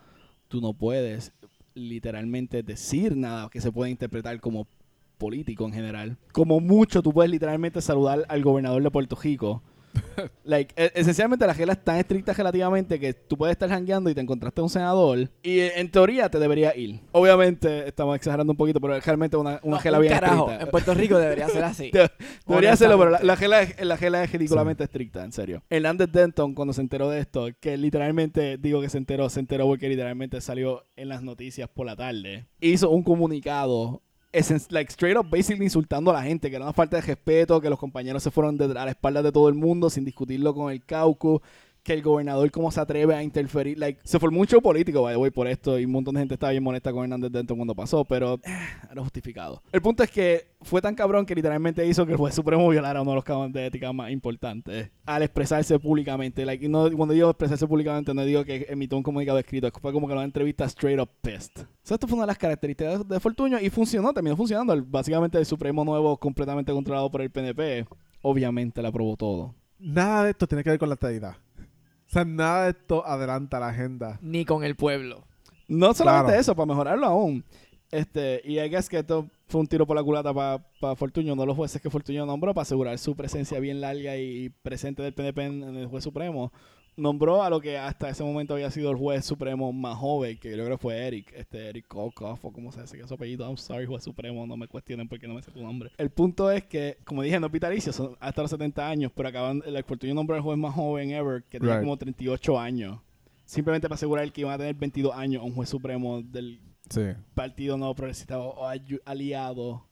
[0.48, 1.34] Tú no puedes
[1.74, 4.68] literalmente decir nada que se pueda interpretar como
[5.18, 6.18] político en general.
[6.32, 9.62] Como mucho, tú puedes literalmente saludar al gobernador de Puerto Rico.
[10.44, 14.14] like, e- esencialmente la regla es tan estricta relativamente que tú puedes estar jangueando y
[14.16, 17.00] te encontraste a un senador y eh, en teoría te debería ir.
[17.12, 20.44] Obviamente estamos exagerando un poquito, pero realmente una, una No, regla un bien carajo.
[20.46, 20.64] estricta.
[20.66, 21.92] En Puerto Rico debería ser así.
[21.94, 22.10] De-
[22.48, 25.64] Debería hacerlo, pero la, la regla es, la es ridículamente estricta, en serio.
[25.70, 29.66] Hernández Denton, cuando se enteró de esto, que literalmente, digo que se enteró, se enteró
[29.66, 34.02] porque literalmente salió en las noticias por la tarde, hizo un comunicado,
[34.34, 37.60] essen- like, straight up, basically insultando a la gente, que era una falta de respeto,
[37.62, 40.54] que los compañeros se fueron de- a la espalda de todo el mundo sin discutirlo
[40.54, 41.42] con el caucus,
[41.84, 45.20] que el gobernador cómo se atreve a interferir, like, se formó mucho político, by the
[45.20, 47.76] way, por esto, y un montón de gente estaba bien molesta con Hernández Denton cuando
[47.76, 48.40] pasó, pero eh,
[48.92, 49.62] era justificado.
[49.72, 53.02] El punto es que fue tan cabrón que literalmente hizo que el juez supremo violara
[53.02, 56.46] uno de los cánones de ética más importantes al expresarse públicamente.
[56.46, 60.08] Like, no, cuando digo expresarse públicamente, no digo que emitió un comunicado escrito, fue como
[60.08, 61.66] que una entrevista straight up pissed.
[61.84, 64.76] So, esto fue una de las características de Fortuño y funcionó, terminó funcionando.
[64.86, 67.86] Básicamente el Supremo nuevo, completamente controlado por el PNP,
[68.22, 69.56] obviamente le aprobó todo.
[69.80, 71.38] Nada de esto tiene que ver con la estadidad.
[72.12, 74.20] O sea, nada de esto adelanta la agenda.
[74.22, 75.24] Ni con el pueblo.
[75.70, 76.42] No solamente Claro.
[76.42, 77.46] eso, para mejorarlo aún.
[77.90, 81.46] Este, y I guess que esto fue un tiro por la culata para Fortuño, no
[81.46, 85.42] los jueces que Fortuño nombró para asegurar su presencia bien larga y presente del PNP
[85.46, 86.52] en, en el juez supremo.
[86.98, 90.50] Nombró a lo que hasta ese momento había sido el juez supremo más joven, que
[90.50, 93.14] yo creo que fue Eric, este Eric Kokoff, o como se dice que es su
[93.14, 93.46] apellido.
[93.48, 95.90] I'm sorry, juez supremo, no me cuestionen porque no me sé tu nombre.
[95.98, 99.30] El punto es que, como dije, no es vitalicio, son hasta los 70 años, pero
[99.30, 101.84] acaban, el Fortuño nombró al juez más joven ever, que tenía Right.
[101.86, 103.00] como 38 años.
[103.46, 107.02] Simplemente para asegurar que iban a tener 22 años un juez supremo del Sí.
[107.34, 108.66] Partido Nuevo Progresista o
[109.06, 109.86] aliado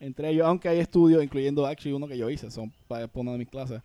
[0.00, 3.38] entre ellos, aunque hay estudios, incluyendo actually uno que yo hice, son para una de
[3.38, 3.80] mis clases,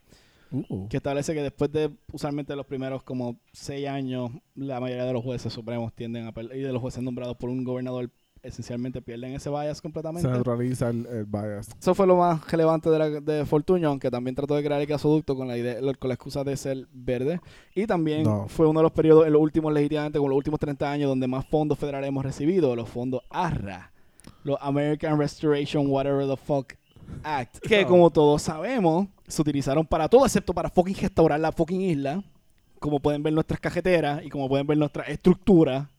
[0.51, 0.87] Uh.
[0.89, 5.23] que establece que después de usualmente los primeros como seis años, la mayoría de los
[5.23, 8.09] jueces supremos tienden a perder, y de los jueces nombrados por un gobernador
[8.43, 10.27] esencialmente pierden ese bias Se completamente.
[10.27, 11.69] neutraliza el, el bias.
[11.79, 14.87] Eso fue lo más relevante de, la, de Fortuño, aunque también trató de crear el
[14.87, 17.39] gasoducto con la idea, con la excusa de ser verde.
[17.75, 18.47] Y también No.
[18.47, 21.27] fue uno de los periodos, en los últimos legítimamente, con los últimos 30 años, donde
[21.27, 23.91] más fondos federales hemos recibido, los fondos ARRA,
[24.43, 26.73] los American Restoration Whatever the Fuck
[27.23, 27.87] Act, que No.
[27.89, 32.24] como todos sabemos, se utilizaron para todo excepto para fucking restaurar la fucking isla.
[32.80, 35.89] Como pueden ver nuestras cajeteras y como pueden ver nuestra estructura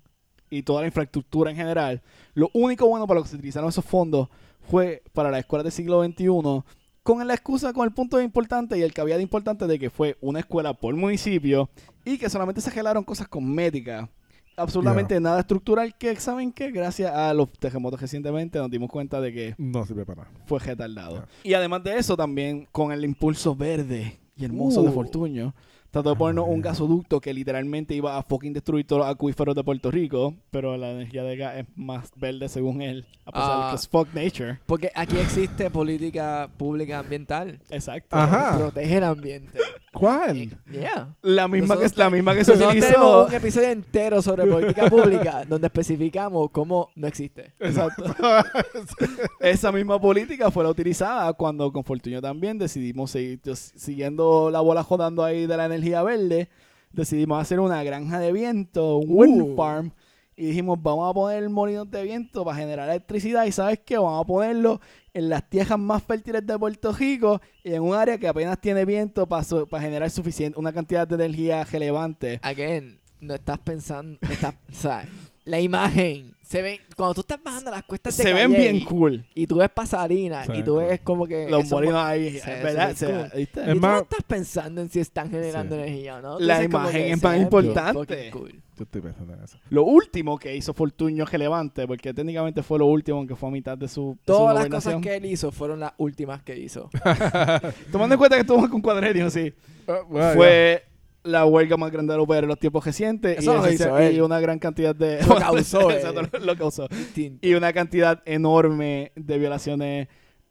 [0.51, 2.03] y toda la infraestructura en general.
[2.35, 4.29] Lo único bueno para lo que se utilizaron esos fondos
[4.61, 6.63] fue para las escuelas del siglo XXI,
[7.03, 10.41] con la excusa, con el punto importante y el caveat importante de que fue una
[10.41, 11.69] escuela por municipio
[12.05, 14.09] y que solamente se gelaron cosas cosméticas.
[14.57, 16.71] Absolutamente nada estructural que, ¿saben qué?
[16.71, 20.35] Gracias a los terremotos recientemente nos dimos cuenta de que No sirve para nada.
[20.47, 21.27] fue retardado.
[21.43, 24.93] Y además de eso, también con el impulso verde y hermoso de Uh.
[24.93, 25.55] Fortuño,
[25.93, 29.63] trató de ponernos un gasoducto que literalmente iba a fucking destruir todos los acuíferos de
[29.63, 33.63] Puerto Rico, pero la energía de gas es más verde según él, a pesar de
[33.63, 33.69] Ah.
[33.71, 34.59] que es fuck nature.
[34.67, 37.61] Porque aquí existe política pública ambiental.
[37.71, 38.17] Exacto.
[38.17, 38.57] Ajá.
[38.59, 39.59] Protege el ambiente.
[39.93, 40.59] ¿Cuál?
[40.73, 41.15] Yeah.
[41.21, 43.27] La misma que la misma que se Nosotros tenemos utilizó.
[43.27, 47.53] un episodio entero sobre política pública donde especificamos cómo no existe.
[47.61, 48.05] Exacto.
[49.41, 54.83] Esa misma política fue la utilizada cuando con Fortunio también decidimos seguir siguiendo la bola
[54.83, 56.49] jodando ahí de la energía verde.
[56.93, 59.57] Decidimos hacer una granja de viento, un wind Uh.
[59.57, 59.93] farm.
[60.35, 63.45] Y dijimos, vamos a poner molinos de viento para generar electricidad.
[63.45, 63.99] Y ¿sabes qué?
[63.99, 64.81] Vamos a ponerlo
[65.13, 68.85] en las tierras más fértiles de Puerto Rico y en un área que apenas tiene
[68.87, 72.41] viento para, su- para generar suficiente, una cantidad de energía relevante.
[72.43, 75.07] Again, no estás pensando, estás, o sea,
[75.45, 79.25] la imagen se ve cuando tú estás bajando las cuestas de Se ven bien cool.
[79.35, 80.85] y tú ves pasarina Se y ven tú cool.
[80.85, 82.89] ves como que Los molinos mo- ahí, ¿verdad?
[82.89, 83.31] ven Se- cool.
[83.35, 83.61] ¿viste?
[83.63, 85.81] Y tú no estás pensando en si están generando Sí.
[85.83, 86.39] energía o no.
[86.39, 88.31] La imagen que es más ven importante.
[88.79, 89.59] Yo estoy pensando en eso.
[89.71, 93.79] Lo último que hizo Fortuño relevante, porque técnicamente fue lo último, aunque fue a mitad
[93.79, 96.91] de su, de su Todas las cosas que él hizo fueron las últimas que hizo.
[97.93, 99.53] Tomando en cuenta que estuvo con Cuadrenio, sí.
[99.89, 100.85] Ah, fue
[101.25, 103.39] la huelga más grande de los en los tiempos recientes.
[103.39, 105.23] Eso y, lo hizo esencial- y una gran cantidad de...
[105.27, 105.91] Lo causó.
[105.93, 106.89] Exacto, lo, causó.
[107.17, 110.09] Y una cantidad enorme de violaciones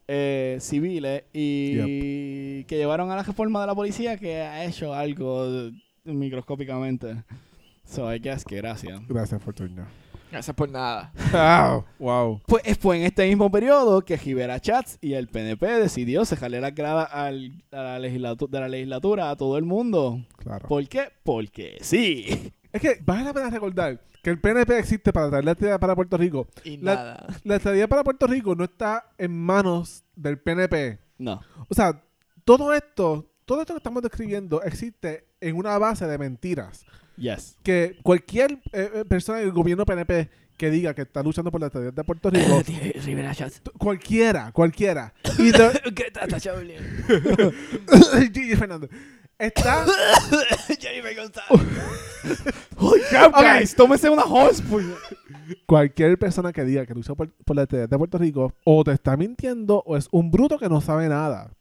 [0.08, 5.72] eh, civiles y que llevaron a la reforma de la policía que ha hecho algo
[6.04, 7.24] microscópicamente.
[7.86, 9.02] So, I guess que gracias.
[9.08, 9.86] Gracias, Fortunio.
[10.32, 11.12] Gracias por nada.
[11.34, 11.86] Wow.
[12.00, 12.42] wow.
[12.48, 16.72] Pues fue en este mismo periodo que Rivera Chats y el PNP decidió cejarle la
[16.72, 20.26] grada al, a la legislatu- de la legislatura a todo el mundo.
[20.38, 20.68] Claro.
[20.70, 21.10] ¿Por qué?
[21.24, 22.54] Porque sí.
[22.72, 25.96] Es que vale la pena recordar que el PNP existe para traer la estadía para
[25.96, 26.48] Puerto Rico.
[26.64, 27.28] Y La- nada.
[27.44, 30.98] La estadía para Puerto Rico no está en manos del PNP.
[31.18, 31.42] No.
[31.68, 32.02] O sea,
[32.46, 36.86] todo esto, todo esto que estamos describiendo existe en una base de mentiras.
[37.18, 37.58] Yes.
[37.64, 41.68] Que cualquier eh, eh, persona del gobierno PNP que diga que está luchando por la
[41.68, 42.62] estadía de Puerto Rico,
[43.06, 43.62] Rivera Chats.
[43.62, 46.78] t- cualquiera, cualquiera, y de- ¿Qué tal, Chablin?
[48.34, 48.90] Gigi Fernández,
[49.40, 49.86] está
[50.80, 51.68] Jennifer González.
[52.80, 54.94] Guys, tómese una horse, puño.
[55.66, 58.92] cualquier persona que diga que lucha por, por la estadía de Puerto Rico, o te
[58.92, 61.52] está mintiendo o es un bruto que no sabe nada.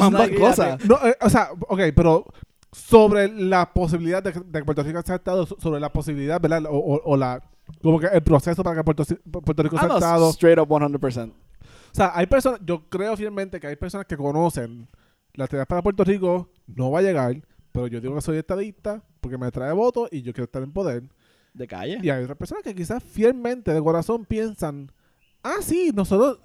[0.00, 0.84] Ambas cosas.
[0.84, 2.26] No, eh, o sea, ok, pero
[2.72, 6.40] sobre la posibilidad de, que- de que Puerto Rico sea Estado, so- sobre la posibilidad,
[6.40, 6.64] ¿verdad?
[6.66, 7.42] O, o- o la,
[7.82, 10.30] como que el proceso para que Puerto, Puerto Rico sea Estado.
[10.30, 11.30] straight up 100%.
[11.30, 14.88] O sea, hay personas, yo creo fielmente que hay personas que conocen
[15.34, 17.42] la estadía para Puerto Rico, no va a llegar,
[17.72, 20.72] pero yo digo que soy estadista porque me trae votos y yo quiero estar en
[20.72, 21.02] poder.
[21.52, 21.98] De calle.
[22.00, 24.92] Y hay otras personas que quizás fielmente, de corazón, piensan,
[25.42, 26.38] ah, sí, nosotros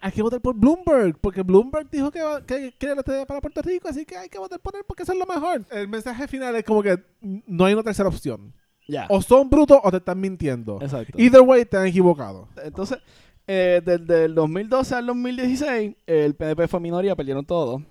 [0.00, 3.40] hay que votar por Bloomberg, porque Bloomberg dijo que, va- que quiere la estadía para
[3.40, 5.64] Puerto Rico, así que hay que votar por él porque eso es lo mejor.
[5.70, 8.52] El mensaje final es como que no hay una tercera opción.
[8.88, 9.06] Ya.
[9.08, 10.78] O son brutos o te están mintiendo.
[10.82, 11.16] Exacto.
[11.18, 12.48] Either way, te han equivocado.
[12.64, 12.98] Entonces,
[13.46, 17.82] eh, desde el 2012 al 2016, el PNP fue minoría, perdieron todo.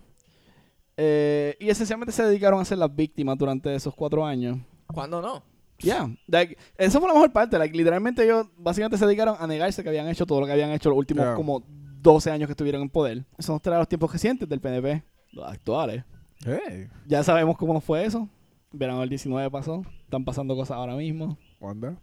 [0.98, 4.58] Eh, y esencialmente se dedicaron a ser las víctimas durante esos cuatro años.
[4.88, 5.42] ¿Cuándo no?
[5.82, 7.58] Ya, like, esa fue la mejor parte.
[7.58, 10.72] Like, literalmente ellos básicamente se dedicaron a negarse que habían hecho todo lo que habían
[10.72, 11.36] hecho los últimos Yeah.
[11.36, 11.64] como
[12.02, 13.26] 12 años que estuvieron en poder.
[13.38, 15.04] Eso nos trae los tiempos recientes del PNP,
[15.34, 16.04] los actuales.
[16.46, 18.30] Hey, Ya sabemos cómo fue eso.
[18.72, 19.84] Verano del 19 pasó.
[20.04, 21.38] Están pasando cosas ahora mismo.
[21.60, 21.98] ¿Wanda?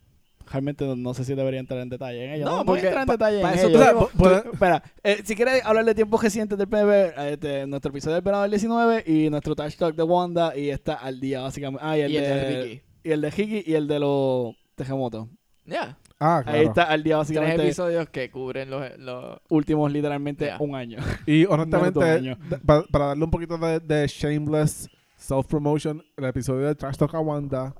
[0.49, 2.45] Realmente no, no sé si debería entrar en detalle en ello.
[2.45, 3.79] No, No, voy a entrar en detalle pa en eso ello.
[3.79, 6.68] O sea, Tú- po- puede- Tú- espera, eh, si quieres hablar de tiempos recientes del
[6.68, 10.70] PNP, este, nuestro episodio del verano del 19 y nuestro touch talk de Wanda y
[10.70, 11.81] está al día básicamente.
[11.85, 12.83] Ah, y el, Y el de, de Ricky.
[13.07, 15.28] Y el de Hiki y el de los terremotos.
[15.64, 15.96] Ya.
[16.18, 16.59] Ah, claro.
[16.59, 18.98] Ahí está al día Tres básicamente episodios que cubren los...
[18.98, 19.38] los...
[19.48, 20.98] últimos literalmente un año.
[21.24, 22.36] Y honestamente, año.
[22.64, 27.76] para, darle un poquito de, de shameless self-promotion, el episodio de Trash Talk a Wanda,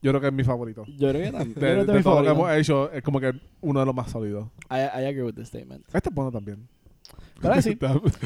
[0.00, 0.84] yo creo que es mi favorito.
[0.96, 1.54] Yo creo que también.
[1.54, 4.10] De, de mi todo lo que hemos hecho, es como que uno de los más
[4.10, 4.48] sólidos.
[4.70, 5.84] I, I agree with the statement.
[5.92, 6.66] Este es bueno también.
[7.48, 7.78] Pero sí.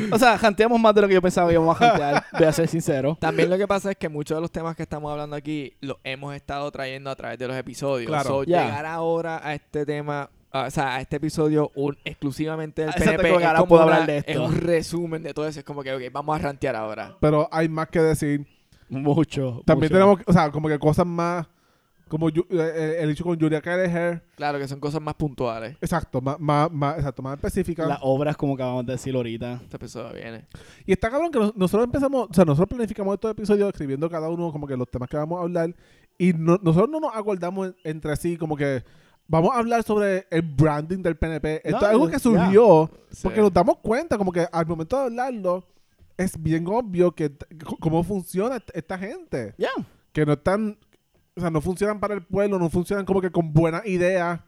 [0.13, 2.53] O sea, janteamos más de lo que yo pensaba que íbamos a jantear, voy a
[2.53, 3.17] ser sincero.
[3.21, 5.97] También lo que pasa es que muchos de los temas que estamos hablando aquí los
[6.05, 8.07] hemos estado trayendo a través de los episodios.
[8.09, 8.29] Claro.
[8.29, 8.65] So, Ya.
[8.65, 12.95] Llegar ahora a este tema, ah, o sea, a este episodio un- exclusivamente del Ah,
[12.97, 14.31] exacto, PNP que es, ahora como puedo una- hablar de esto.
[14.33, 15.59] es un resumen de todo eso.
[15.61, 17.17] Es como que, ok, vamos a rantear ahora.
[17.21, 18.47] Pero hay más que decir.
[18.91, 19.63] Mucho.
[19.67, 20.01] También mucho.
[20.01, 21.47] tenemos, o sea, como que cosas más,
[22.09, 24.23] como Yu- eh, el hecho con Julia Kelleher.
[24.37, 25.77] Claro que son cosas más puntuales.
[25.81, 27.87] Exacto, más, más, más, exacto, más específicas.
[27.87, 29.61] Las obras, como acabamos de decir ahorita.
[29.63, 30.47] Este episodio viene.
[30.87, 34.29] Y está cabrón que nos- nosotros empezamos, o sea, nosotros planificamos estos episodios escribiendo cada
[34.29, 35.75] uno como que los temas que vamos a hablar
[36.17, 38.83] y no- nosotros no nos acordamos en- entre sí como que
[39.27, 41.57] vamos a hablar sobre el branding del PNP.
[41.65, 42.91] Esto No, es algo que surgió
[43.23, 45.67] porque nos damos cuenta como que al momento de hablarlo
[46.17, 47.31] es bien obvio que
[47.79, 49.55] cómo funciona est- esta gente.
[49.59, 49.69] Ya.
[50.13, 50.77] Que no están,
[51.39, 54.41] o sea, no funcionan para el pueblo, no funcionan como que con buenas ideas.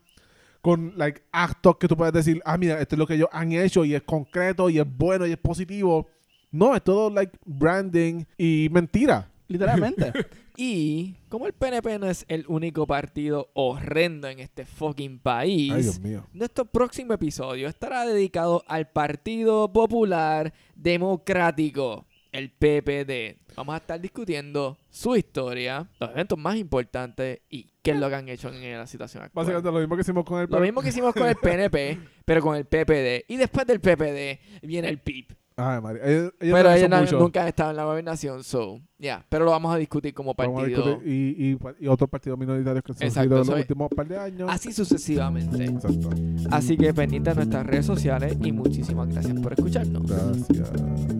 [0.61, 3.51] Con like actos que tú puedes decir, ah, mira, esto es lo que ellos han
[3.53, 6.07] hecho y es concreto y es bueno y es positivo.
[6.51, 9.31] No, es todo like branding y mentira.
[9.49, 10.13] Literalmente.
[10.63, 15.83] Y como el PNP no es el único partido horrendo en este fucking país, Ay,
[15.85, 16.27] Dios mío.
[16.35, 23.55] nuestro próximo episodio estará dedicado al Partido Popular Democrático, el PPD.
[23.57, 28.15] Vamos a estar discutiendo su historia, los eventos más importantes y qué es lo que
[28.15, 29.45] han hecho en la situación actual.
[29.45, 32.41] Básicamente lo mismo que hicimos con el Lo mismo que hicimos con el PNP, pero
[32.41, 33.25] con el PPD.
[33.29, 35.40] Y después del PPD viene el PIB.
[35.63, 36.03] Ay, María.
[36.05, 39.25] Ellos, ellos Pero no ellos no- nunca han estado en la gobernación, so, ya.
[39.29, 40.65] Pero lo vamos a discutir como partido.
[40.67, 41.09] discutir.
[41.09, 44.19] Y, y, y otros partidos minoritarios que se han surgido en los últimos par de
[44.19, 44.49] años.
[44.51, 45.65] Así sucesivamente.
[45.65, 46.11] Exacto.
[46.51, 50.03] Así que pendiente a nuestras redes sociales y muchísimas gracias por escucharnos.
[50.07, 50.71] Gracias.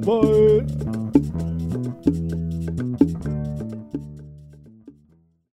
[0.05, 0.67] Bye.